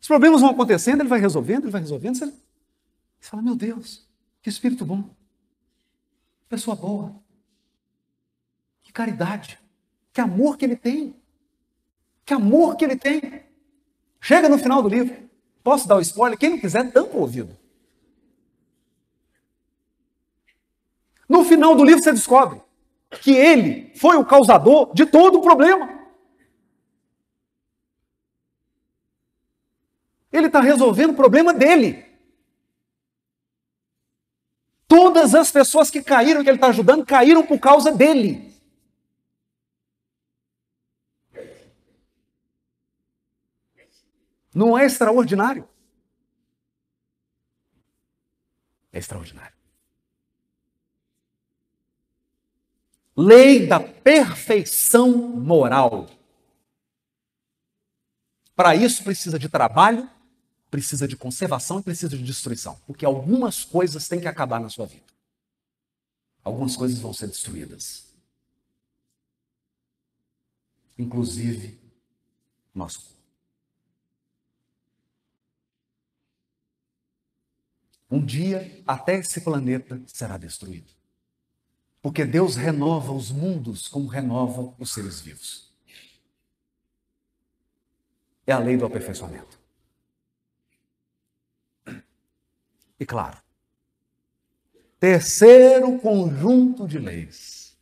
[0.00, 2.14] Os problemas vão acontecendo, ele vai resolvendo, ele vai resolvendo.
[2.14, 4.08] Você, você fala, meu Deus,
[4.40, 5.12] que espírito bom.
[6.48, 7.21] Pessoa boa.
[8.92, 9.58] Que caridade.
[10.12, 11.16] Que amor que ele tem.
[12.26, 13.42] Que amor que ele tem.
[14.20, 15.16] Chega no final do livro.
[15.64, 16.38] Posso dar o spoiler?
[16.38, 17.56] Quem não quiser, tampa o ouvido.
[21.26, 22.60] No final do livro você descobre
[23.22, 25.88] que ele foi o causador de todo o problema.
[30.30, 32.04] Ele está resolvendo o problema dele.
[34.86, 38.51] Todas as pessoas que caíram, que ele está ajudando, caíram por causa dele.
[44.54, 45.68] Não é extraordinário?
[48.92, 49.56] É extraordinário.
[53.16, 56.08] Lei da perfeição moral.
[58.54, 60.08] Para isso precisa de trabalho,
[60.70, 62.78] precisa de conservação e precisa de destruição.
[62.86, 65.12] Porque algumas coisas têm que acabar na sua vida.
[66.44, 68.12] Algumas coisas vão ser destruídas.
[70.98, 71.80] Inclusive
[72.74, 73.21] nosso corpo.
[78.12, 80.92] Um dia, até esse planeta será destruído.
[82.02, 85.72] Porque Deus renova os mundos como renova os seres vivos.
[88.46, 89.58] É a lei do aperfeiçoamento.
[93.00, 93.42] E claro,
[95.00, 97.74] terceiro conjunto de leis.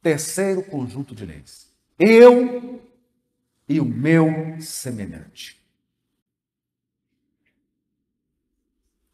[0.00, 1.70] Terceiro conjunto de leis.
[1.98, 2.82] Eu
[3.68, 5.59] e o meu semelhante.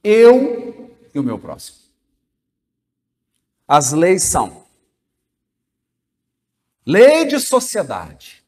[0.07, 1.79] Eu e o meu próximo.
[3.67, 4.65] As leis são
[6.85, 8.45] lei de sociedade,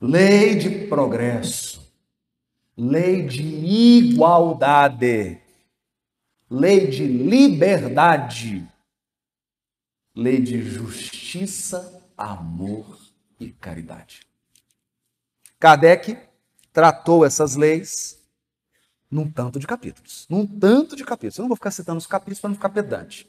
[0.00, 1.88] lei de progresso,
[2.76, 5.40] lei de igualdade,
[6.50, 8.68] lei de liberdade,
[10.12, 12.98] lei de justiça, amor
[13.38, 14.26] e caridade.
[15.60, 16.18] Kardec
[16.72, 18.19] tratou essas leis
[19.10, 20.26] num tanto de capítulos.
[20.28, 21.38] Num tanto de capítulos.
[21.38, 23.28] Eu não vou ficar citando os capítulos para não ficar pedante.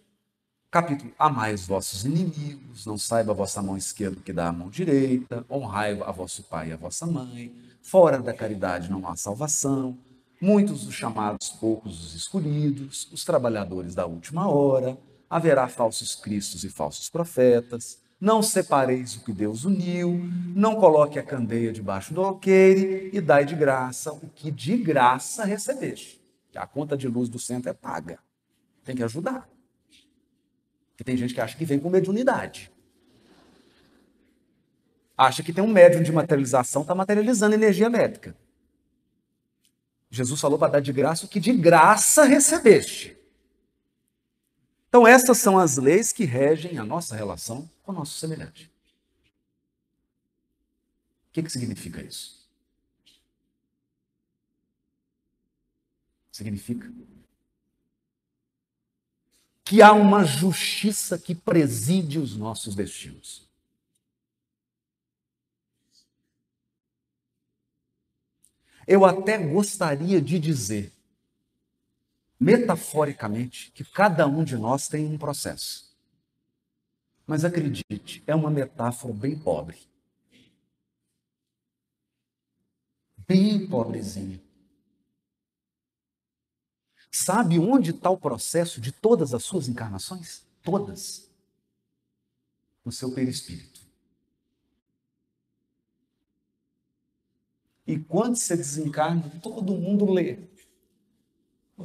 [0.69, 4.69] Capítulo: Amai os vossos inimigos, não saiba a vossa mão esquerda que dá a mão
[4.69, 9.97] direita, honrai a vosso pai e a vossa mãe, fora da caridade não há salvação,
[10.39, 14.97] muitos os chamados, poucos os escolhidos, os trabalhadores da última hora,
[15.29, 20.21] haverá falsos cristos e falsos profetas, não separeis o que Deus uniu,
[20.55, 25.43] não coloque a candeia debaixo do alqueire e dai de graça o que de graça
[25.43, 26.21] recebeste.
[26.55, 28.19] A conta de luz do centro é paga.
[28.83, 29.49] Tem que ajudar.
[30.91, 32.71] Porque tem gente que acha que vem com mediunidade.
[35.17, 38.35] Acha que tem um médium de materialização, está materializando energia elétrica.
[40.11, 43.17] Jesus falou para dar de graça o que de graça recebeste.
[44.91, 48.65] Então, essas são as leis que regem a nossa relação com o nosso semelhante.
[51.29, 52.45] O que, que significa isso?
[56.29, 56.91] Significa
[59.63, 63.47] que há uma justiça que preside os nossos destinos.
[68.85, 70.91] Eu até gostaria de dizer,
[72.41, 75.95] metaforicamente, que cada um de nós tem um processo.
[77.27, 79.77] Mas acredite, é uma metáfora bem pobre.
[83.27, 84.41] Bem pobrezinha.
[87.11, 90.43] Sabe onde está o processo de todas as suas encarnações?
[90.63, 91.29] Todas.
[92.83, 93.81] No seu perispírito.
[97.85, 100.50] E quando você desencarna, todo mundo lê.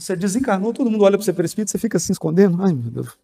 [0.01, 2.63] Você desencarnou, todo mundo olha para o seu perispírito, você fica assim escondendo.
[2.63, 3.19] Ai, meu Deus.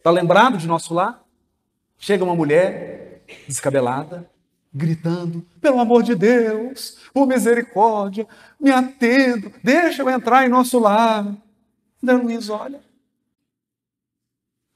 [0.00, 1.22] Está lembrado de nosso lar?
[1.98, 4.28] Chega uma mulher descabelada,
[4.72, 8.26] gritando: pelo amor de Deus, por misericórdia,
[8.58, 11.36] me atendo, deixa eu entrar em nosso lar.
[12.02, 12.80] André Luiz olha,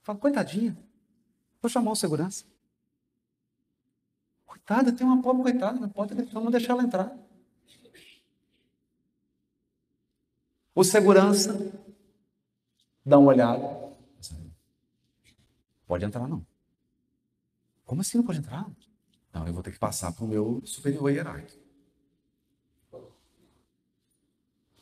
[0.03, 0.77] fala: coitadinha,
[1.63, 2.45] vou chamar o segurança.
[4.55, 7.13] Coitada, tem uma pobre coitada, não pode não deixar ela entrar.
[10.73, 11.73] O segurança
[13.05, 13.93] dá uma olhada.
[15.89, 16.47] Pode entrar, não.
[17.85, 18.65] Como assim não pode entrar?
[19.29, 21.61] Então eu vou ter que passar para o meu superior hierárquico.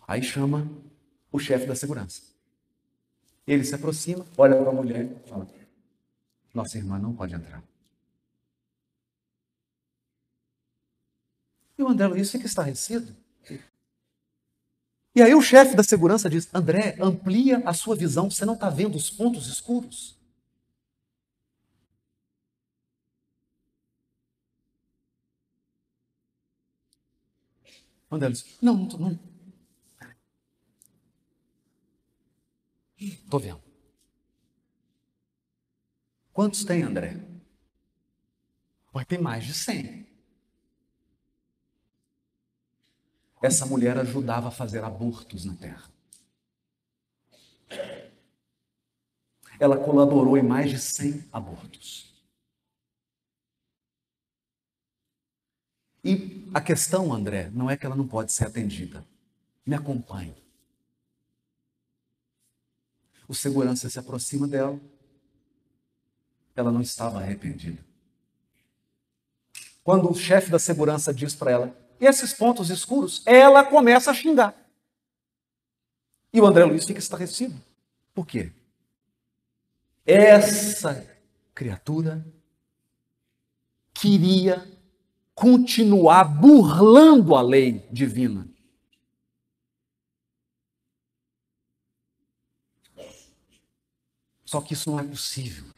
[0.06, 0.70] Aí chama
[1.32, 2.20] o chefe da segurança.
[3.46, 5.48] Ele se aproxima, olha para a mulher e fala:
[6.52, 7.71] Nossa irmã não pode entrar.
[11.78, 13.16] E o André Luiz fica estarrecido.
[15.14, 18.70] E aí o chefe da segurança diz: André, amplia a sua visão, você não está
[18.70, 20.18] vendo os pontos escuros?
[28.10, 29.18] André disse, não, não, não.
[32.98, 33.62] Estou vendo.
[36.32, 37.16] Quantos tem, André?
[38.92, 40.11] Vai ter mais de 100.
[43.42, 45.90] Essa mulher ajudava a fazer abortos na terra.
[49.58, 52.12] Ela colaborou em mais de 100 abortos.
[56.04, 59.04] E a questão, André, não é que ela não pode ser atendida.
[59.66, 60.34] Me acompanhe.
[63.28, 64.80] O segurança se aproxima dela.
[66.54, 67.84] Ela não estava arrependida.
[69.82, 74.56] Quando o chefe da segurança diz para ela, esses pontos escuros, ela começa a xingar.
[76.32, 77.54] E o André Luiz fica estarrecido.
[78.12, 78.52] Por quê?
[80.04, 81.08] Essa
[81.54, 82.26] criatura
[83.94, 84.68] queria
[85.32, 88.48] continuar burlando a lei divina.
[94.44, 95.72] Só que isso não é possível.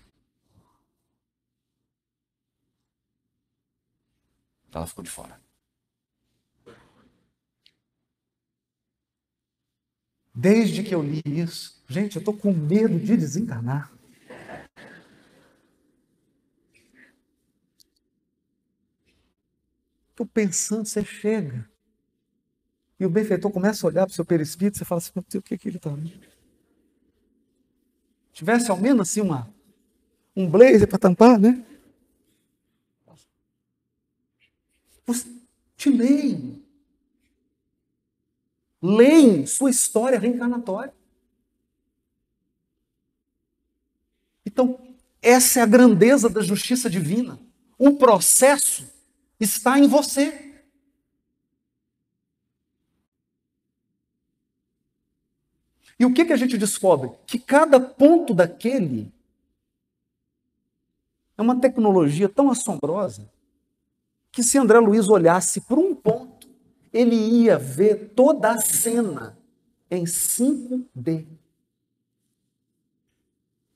[4.72, 5.43] Ela ficou de fora.
[10.34, 13.92] Desde que eu li isso, gente, eu estou com medo de desencarnar.
[20.10, 21.68] Estou pensando, você chega.
[22.98, 25.40] E o benfeitor começa a olhar para o seu perispírito, você fala assim, meu Deus,
[25.40, 25.90] o que, é que ele está
[28.32, 29.52] Tivesse ao menos assim uma,
[30.34, 31.64] um blazer para tampar, né?
[35.06, 35.28] Você,
[35.76, 36.63] te leem.
[38.86, 40.92] Leem sua história reencarnatória.
[44.44, 44.78] Então,
[45.22, 47.40] essa é a grandeza da justiça divina.
[47.80, 48.86] Um processo
[49.40, 50.62] está em você.
[55.98, 57.10] E o que, que a gente descobre?
[57.26, 59.10] Que cada ponto daquele
[61.38, 63.32] é uma tecnologia tão assombrosa
[64.30, 65.93] que se André Luiz olhasse por um
[66.94, 69.36] ele ia ver toda a cena
[69.90, 71.26] em 5D.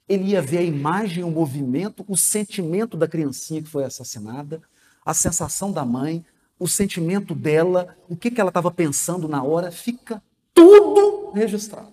[0.08, 4.62] Ele ia ver a imagem, o movimento, o sentimento da criancinha que foi assassinada,
[5.04, 6.24] a sensação da mãe,
[6.60, 10.22] o sentimento dela, o que, que ela estava pensando na hora, fica
[10.54, 11.92] tudo registrado.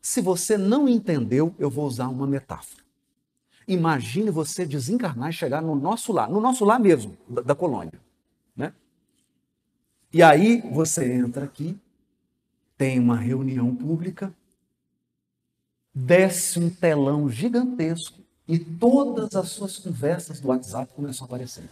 [0.00, 2.85] Se você não entendeu, eu vou usar uma metáfora.
[3.68, 7.92] Imagine você desencarnar e chegar no nosso lar, no nosso lar mesmo, da, da colônia.
[8.54, 8.72] Né?
[10.12, 11.76] E aí você entra aqui,
[12.78, 14.32] tem uma reunião pública,
[15.92, 21.64] desce um telão gigantesco e todas as suas conversas do WhatsApp começam a aparecer.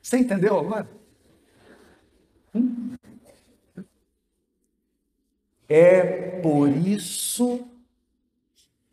[0.00, 0.88] Você entendeu agora?
[2.54, 2.94] Hum?
[5.68, 7.66] É por isso,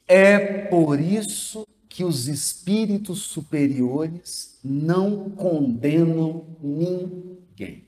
[0.08, 7.88] é por isso que os espíritos superiores não condenam ninguém.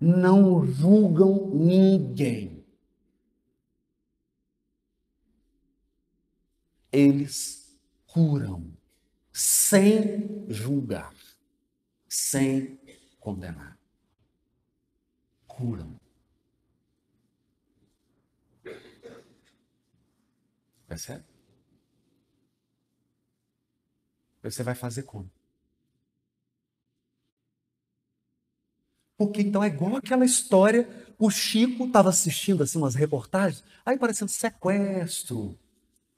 [0.00, 2.64] Não julgam ninguém.
[6.92, 7.76] Eles
[8.06, 8.64] curam
[9.32, 11.12] sem julgar,
[12.26, 12.78] sem
[13.20, 13.78] condenar.
[15.46, 15.98] Curam.
[20.88, 21.24] Percebe?
[24.42, 25.30] Você vai fazer como?
[29.16, 34.30] Porque então é igual aquela história, o Chico estava assistindo assim umas reportagens, aí parecendo
[34.30, 35.58] sequestro,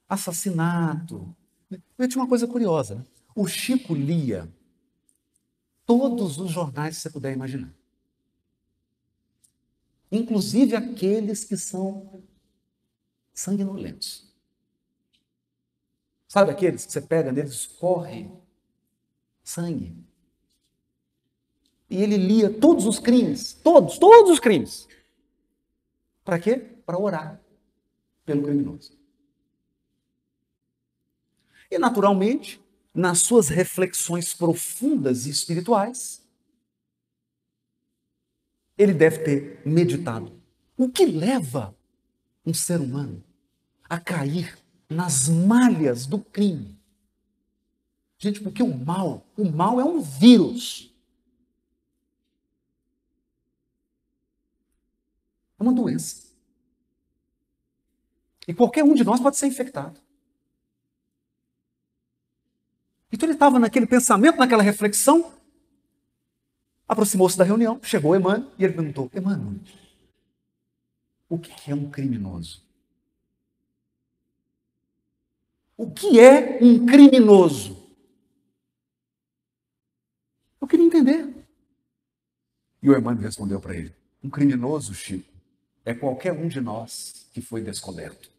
[0.07, 1.35] assassinato.
[1.71, 3.05] E tinha uma coisa curiosa, né?
[3.35, 4.51] o Chico lia
[5.89, 7.73] todos os jornais que você puder imaginar.
[10.11, 12.21] Inclusive aqueles que são
[13.33, 14.31] sanguinolentos.
[16.27, 18.29] Sabe aqueles que você pega neles, escorre
[19.43, 19.97] sangue.
[21.89, 24.87] E ele lia todos os crimes, todos, todos os crimes.
[26.23, 26.57] Para quê?
[26.85, 27.41] Para orar
[28.25, 28.95] pelo criminoso.
[31.71, 32.61] E, naturalmente,
[32.93, 36.21] nas suas reflexões profundas e espirituais,
[38.77, 40.31] ele deve ter meditado.
[40.77, 41.75] O que leva
[42.45, 43.23] um ser humano
[43.89, 44.57] a cair
[44.89, 46.79] nas malhas do crime.
[48.17, 50.93] Gente, porque o mal, o mal é um vírus.
[55.59, 56.29] É uma doença.
[58.47, 59.99] E qualquer um de nós pode ser infectado.
[63.11, 65.33] Então ele estava naquele pensamento, naquela reflexão,
[66.87, 69.59] aproximou-se da reunião, chegou Emmanuel e ele perguntou: Emmanuel,
[71.27, 72.63] o que é um criminoso?
[75.77, 77.77] O que é um criminoso?
[80.59, 81.33] Eu queria entender.
[82.81, 83.93] E o Emmanuel respondeu para ele:
[84.23, 85.31] Um criminoso, Chico,
[85.85, 88.29] é qualquer um de nós que foi descoberto.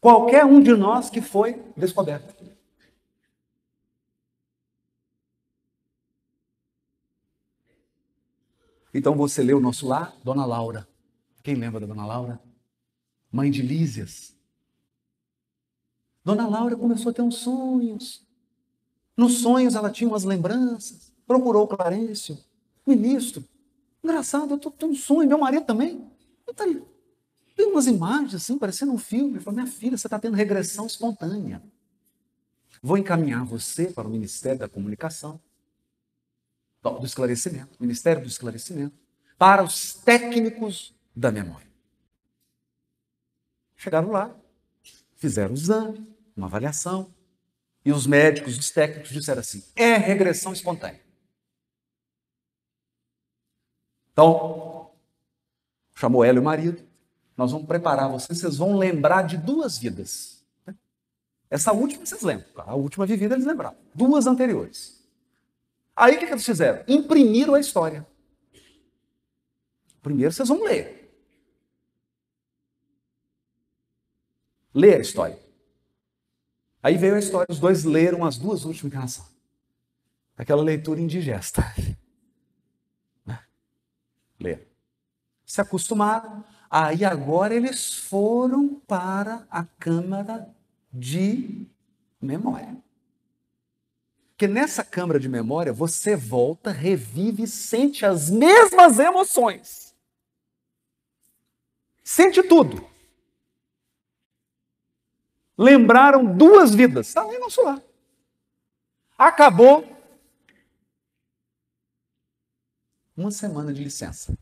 [0.00, 2.34] Qualquer um de nós que foi descoberto.
[8.94, 10.88] Então você lê o nosso lar, Dona Laura.
[11.42, 12.40] Quem lembra da Dona Laura?
[13.30, 14.34] Mãe de Lísias.
[16.24, 18.26] Dona Laura começou a ter uns sonhos.
[19.16, 21.12] Nos sonhos ela tinha umas lembranças.
[21.26, 22.38] Procurou o Clarencio,
[22.86, 23.44] ministro.
[24.02, 26.10] Engraçado, eu tô tendo um sonho, meu marido também.
[27.58, 29.32] Tem umas imagens assim, parecendo um filme.
[29.32, 31.60] Ele falou, minha filha, você está tendo regressão espontânea.
[32.80, 35.40] Vou encaminhar você para o Ministério da Comunicação
[36.80, 38.96] do esclarecimento, Ministério do Esclarecimento,
[39.36, 41.66] para os técnicos da memória.
[43.76, 44.32] Chegaram lá,
[45.16, 46.06] fizeram o exame,
[46.36, 47.12] uma avaliação,
[47.84, 51.02] e os médicos, os técnicos disseram assim: é regressão espontânea.
[54.12, 54.92] Então,
[55.96, 56.87] chamou ela e o marido,
[57.38, 60.44] nós vamos preparar vocês, vocês vão lembrar de duas vidas.
[61.48, 65.08] Essa última vocês lembram, a última vivida eles lembraram, duas anteriores.
[65.94, 66.82] Aí o que, que eles fizeram?
[66.88, 68.04] Imprimiram a história.
[70.02, 71.16] Primeiro vocês vão ler.
[74.74, 75.38] Ler a história.
[76.82, 79.28] Aí veio a história, os dois leram as duas últimas encarnações.
[80.36, 81.62] Aquela leitura indigesta.
[83.24, 83.38] Né?
[84.40, 84.66] Ler.
[85.44, 86.44] Se acostumaram.
[86.70, 90.54] Aí agora eles foram para a câmara
[90.92, 91.66] de
[92.20, 92.76] memória.
[94.30, 99.94] Porque nessa câmara de memória você volta, revive e sente as mesmas emoções.
[102.04, 102.88] Sente tudo.
[105.56, 107.08] Lembraram duas vidas.
[107.08, 107.82] Está lá em nosso lar.
[109.18, 109.84] Acabou.
[113.16, 114.38] Uma semana de licença.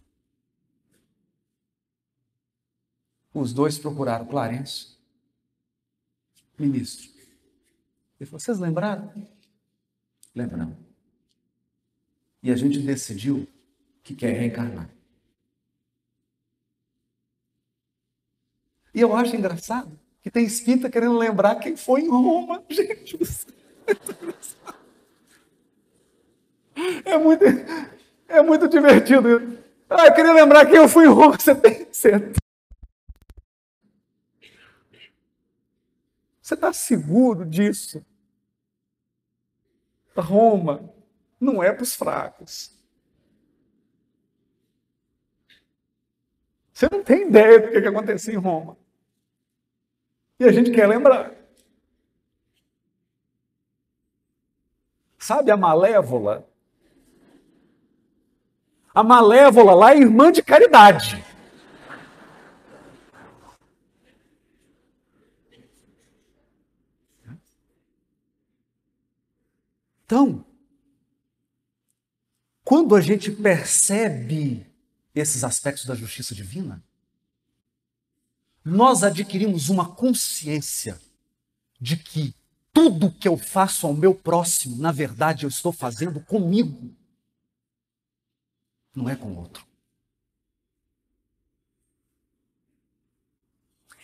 [3.37, 4.97] Os dois procuraram Clarence,
[6.59, 7.11] ministro.
[8.18, 9.12] Ele falou: Vocês lembraram?
[10.34, 10.74] Lembra não?
[12.43, 13.47] E a gente decidiu
[14.03, 14.89] que quer reencarnar.
[18.95, 22.64] E eu acho engraçado que tem espírita querendo lembrar quem foi em Roma.
[22.70, 23.18] Gente,
[27.05, 27.45] é muito,
[28.28, 29.59] é muito divertido.
[29.91, 31.39] Ah, eu queria lembrar quem eu fui em Roma.
[31.39, 32.45] Você tem certo.
[36.47, 38.07] Você está seguro disso?
[40.16, 40.94] Roma
[41.40, 42.72] não é para os fracos.
[46.72, 48.76] Você não tem ideia do que, que aconteceu em Roma.
[50.38, 51.34] E a gente quer lembrar.
[55.18, 56.49] Sabe a Malévola?
[58.94, 61.24] A Malévola lá é irmã de caridade.
[70.07, 70.45] Então,
[72.63, 74.65] quando a gente percebe
[75.13, 76.83] esses aspectos da justiça divina,
[78.65, 81.01] nós adquirimos uma consciência
[81.81, 82.33] de que
[82.73, 86.95] tudo que eu faço ao meu próximo, na verdade, eu estou fazendo comigo,
[88.95, 89.67] não é com o outro.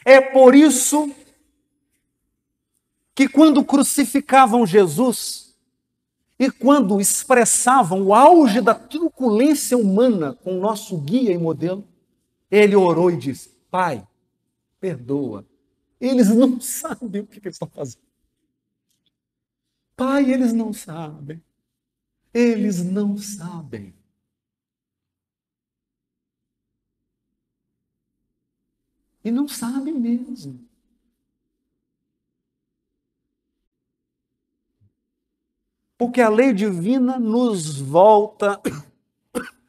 [0.05, 1.15] É por isso
[3.15, 5.52] que quando crucificavam Jesus,
[6.43, 11.87] e quando expressavam o auge da truculência humana com o nosso guia e modelo,
[12.51, 14.05] ele orou e disse: Pai,
[14.81, 15.47] perdoa.
[16.01, 18.03] Eles não sabem o que, eles estão fazendo.
[19.95, 21.41] Pai, eles não sabem.
[22.35, 23.95] Eles não sabem.
[29.25, 30.72] E não sabem mesmo.
[36.03, 38.61] Porque a lei divina nos volta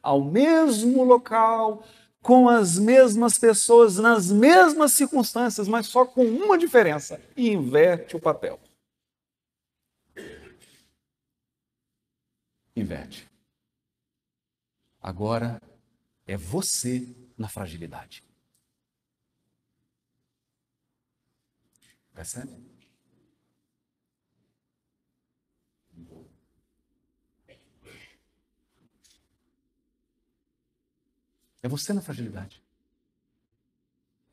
[0.02, 1.86] ao mesmo local,
[2.20, 8.20] com as mesmas pessoas, nas mesmas circunstâncias, mas só com uma diferença: e inverte o
[8.20, 8.58] papel.
[12.74, 13.30] Inverte.
[15.00, 15.62] Agora
[16.26, 17.06] é você
[17.38, 18.24] na fragilidade.
[22.12, 22.73] Percebe?
[31.64, 32.62] É você na fragilidade.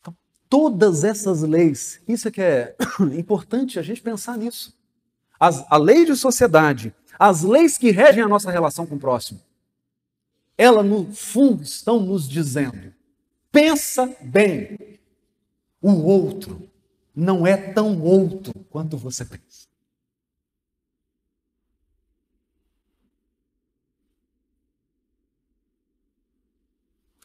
[0.01, 0.13] Então,
[0.49, 2.75] todas essas leis, isso é que é
[3.17, 4.77] importante a gente pensar nisso.
[5.39, 9.39] As, a lei de sociedade, as leis que regem a nossa relação com o próximo,
[10.57, 12.93] elas no fundo estão nos dizendo:
[13.49, 14.99] pensa bem,
[15.81, 16.69] o outro
[17.15, 19.70] não é tão outro quanto você pensa.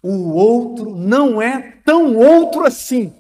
[0.09, 3.13] O outro não é tão outro assim.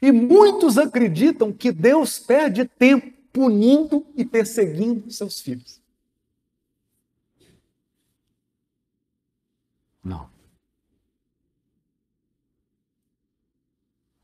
[0.00, 5.80] E muitos acreditam que Deus perde tempo punindo e perseguindo seus filhos.
[10.02, 10.30] Não.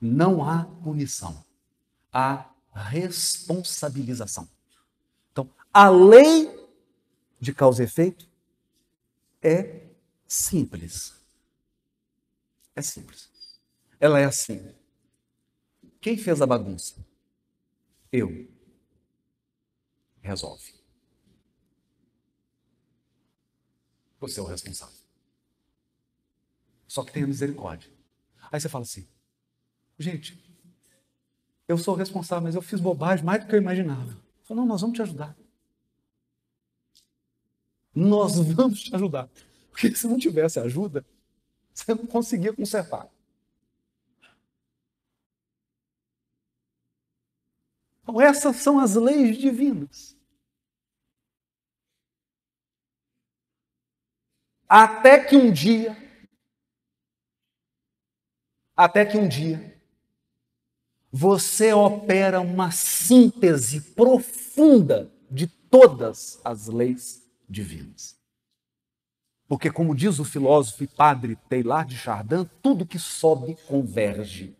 [0.01, 1.45] Não há punição.
[2.13, 4.49] Há responsabilização.
[5.33, 6.64] Então, a lei
[7.45, 8.29] de causa e efeito
[9.43, 9.87] é
[10.27, 11.15] simples.
[12.75, 13.31] É simples.
[14.01, 14.75] Ela é assim.
[16.01, 16.97] Quem fez a bagunça?
[18.11, 18.49] Eu.
[20.21, 20.75] Resolve.
[24.21, 24.97] Você é o responsável.
[26.89, 27.91] Só que tenha misericórdia.
[28.51, 29.07] Aí você fala assim:
[29.99, 30.43] gente,
[31.69, 34.17] eu sou o responsável, mas eu fiz bobagem mais do que eu imaginava.
[34.45, 35.37] Falo, não, nós vamos te ajudar.
[37.95, 39.29] Nós vamos te ajudar.
[39.71, 41.05] Porque se não tivesse ajuda,
[41.73, 43.09] você não conseguia consertar.
[48.03, 50.17] Então, essas são as leis divinas.
[54.69, 55.97] Até que um dia,
[58.77, 59.81] até que um dia,
[61.11, 68.19] você opera uma síntese profunda de todas as leis divinas.
[69.47, 74.57] Porque, como diz o filósofo e padre Teilhard de Chardin, tudo que sobe converge.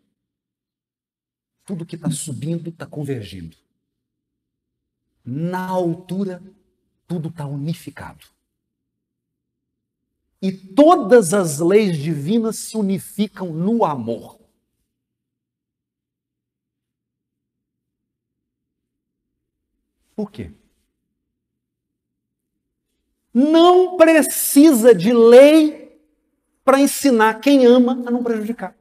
[1.65, 3.57] Tudo que está subindo está convergindo.
[5.25, 6.43] Na altura,
[7.07, 8.27] tudo está unificado.
[10.43, 14.39] E todas as leis divinas se unificam no amor.
[20.15, 20.55] Por quê?
[23.35, 26.01] Não precisa de lei
[26.65, 28.77] para ensinar quem ama a não prejudicar.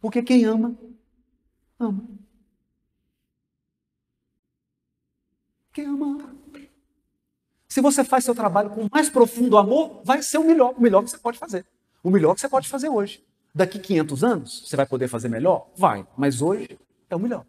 [0.00, 0.78] Porque quem ama,
[1.78, 2.04] ama.
[5.72, 6.38] Quem ama, ama.
[7.68, 10.80] Se você faz seu trabalho com o mais profundo amor, vai ser o melhor, o
[10.80, 11.66] melhor que você pode fazer.
[12.02, 13.22] O melhor que você pode fazer hoje.
[13.54, 15.68] Daqui 500 anos, você vai poder fazer melhor?
[15.76, 16.78] Vai, mas hoje
[17.10, 17.44] é o melhor.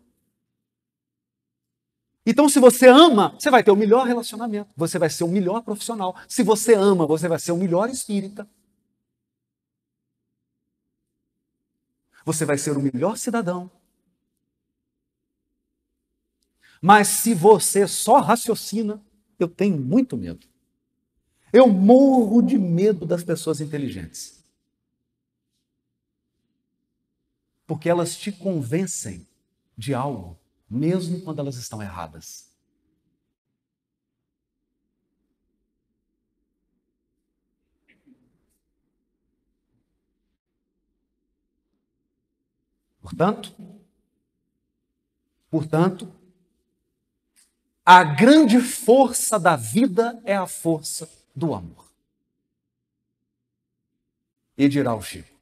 [2.30, 5.64] Então, se você ama, você vai ter o melhor relacionamento, você vai ser o melhor
[5.64, 6.16] profissional.
[6.28, 8.48] Se você ama, você vai ser o melhor espírita.
[12.24, 13.72] Você vai ser o melhor cidadão.
[16.80, 19.04] Mas se você só raciocina,
[19.40, 20.46] eu tenho muito medo.
[21.52, 24.44] Eu morro de medo das pessoas inteligentes.
[27.66, 29.28] Porque elas te convencem
[29.76, 30.39] de algo,
[30.70, 32.50] mesmo quando elas estão erradas.
[43.02, 43.56] Portanto,
[45.50, 46.14] portanto,
[47.84, 51.90] a grande força da vida é a força do amor.
[54.56, 55.39] E dirá o Chico: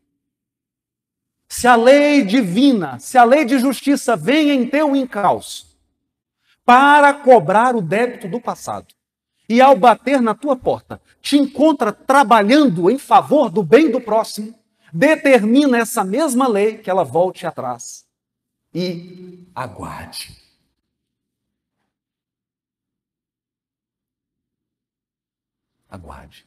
[1.48, 5.68] se a lei divina, se a lei de justiça vem em teu encalço
[6.66, 8.94] para cobrar o débito do passado,
[9.50, 14.54] e ao bater na tua porta, te encontra trabalhando em favor do bem do próximo,
[14.92, 18.06] determina essa mesma lei que ela volte atrás
[18.74, 20.36] e aguarde.
[25.90, 26.47] Aguarde.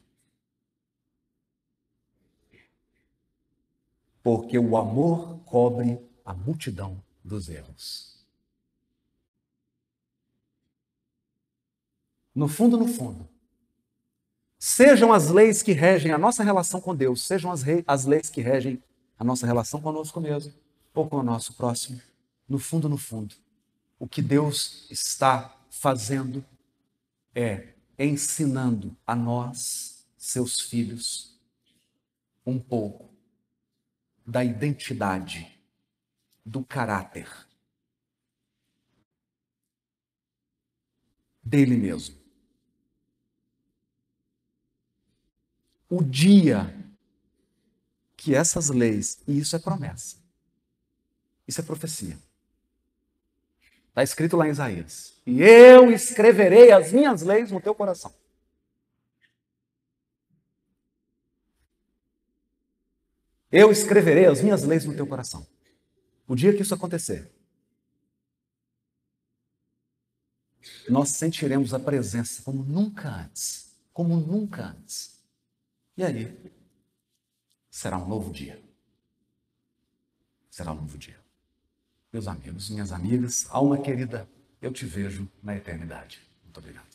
[4.23, 8.25] Porque o amor cobre a multidão dos erros.
[12.33, 13.27] No fundo, no fundo,
[14.57, 18.41] sejam as leis que regem a nossa relação com Deus, sejam as, as leis que
[18.41, 18.81] regem
[19.19, 20.53] a nossa relação conosco mesmo
[20.93, 22.01] ou com o nosso próximo,
[22.47, 23.35] no fundo, no fundo,
[23.99, 26.43] o que Deus está fazendo
[27.33, 31.39] é ensinando a nós, seus filhos,
[32.45, 33.10] um pouco
[34.25, 35.59] da identidade,
[36.45, 37.27] do caráter
[41.43, 42.19] dele mesmo.
[45.89, 46.73] O dia
[48.15, 50.17] que essas leis, e isso é promessa,
[51.47, 52.17] isso é profecia.
[53.89, 55.13] Está escrito lá em Isaías.
[55.25, 58.13] E eu escreverei as minhas leis no teu coração.
[63.51, 65.45] Eu escreverei as minhas leis no teu coração.
[66.27, 67.29] O dia que isso acontecer,
[70.89, 73.75] nós sentiremos a presença como nunca antes.
[73.91, 75.19] Como nunca antes.
[75.97, 76.51] E aí,
[77.69, 78.61] será um novo dia.
[80.49, 81.19] Será um novo dia.
[82.11, 84.27] Meus amigos, minhas amigas, alma querida,
[84.61, 86.21] eu te vejo na eternidade.
[86.43, 86.87] Muito obrigado.